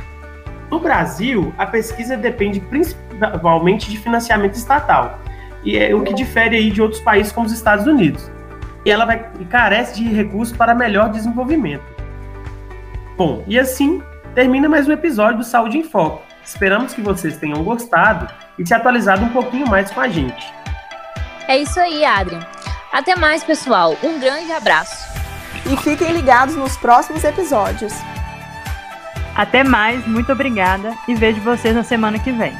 No 0.70 0.78
Brasil, 0.78 1.52
a 1.56 1.66
pesquisa 1.66 2.16
depende 2.16 2.60
principalmente 2.60 3.90
de 3.90 3.98
financiamento 3.98 4.54
estatal 4.54 5.23
e 5.64 5.78
é 5.78 5.94
o 5.94 6.02
que 6.02 6.12
difere 6.12 6.56
aí 6.56 6.70
de 6.70 6.82
outros 6.82 7.00
países 7.00 7.32
como 7.32 7.46
os 7.46 7.52
Estados 7.52 7.86
Unidos. 7.86 8.30
E 8.84 8.90
ela 8.90 9.04
vai 9.04 9.26
e 9.40 9.44
carece 9.44 9.94
de 9.94 10.08
recursos 10.08 10.56
para 10.56 10.74
melhor 10.74 11.08
desenvolvimento. 11.08 11.84
Bom, 13.16 13.42
e 13.46 13.58
assim 13.58 14.02
termina 14.34 14.68
mais 14.68 14.86
um 14.86 14.92
episódio 14.92 15.38
do 15.38 15.44
Saúde 15.44 15.78
em 15.78 15.84
Foco. 15.84 16.22
Esperamos 16.44 16.92
que 16.92 17.00
vocês 17.00 17.38
tenham 17.38 17.64
gostado 17.64 18.28
e 18.58 18.66
se 18.66 18.74
atualizado 18.74 19.24
um 19.24 19.30
pouquinho 19.30 19.66
mais 19.66 19.90
com 19.90 20.00
a 20.00 20.08
gente. 20.08 20.52
É 21.48 21.58
isso 21.58 21.80
aí, 21.80 22.04
Adrian. 22.04 22.46
Até 22.92 23.16
mais, 23.16 23.42
pessoal. 23.42 23.96
Um 24.02 24.20
grande 24.20 24.52
abraço. 24.52 25.14
E 25.70 25.76
fiquem 25.78 26.12
ligados 26.12 26.54
nos 26.54 26.76
próximos 26.76 27.24
episódios. 27.24 27.94
Até 29.34 29.64
mais, 29.64 30.06
muito 30.06 30.30
obrigada 30.30 30.94
e 31.08 31.14
vejo 31.14 31.40
vocês 31.40 31.74
na 31.74 31.82
semana 31.82 32.18
que 32.18 32.30
vem. 32.30 32.54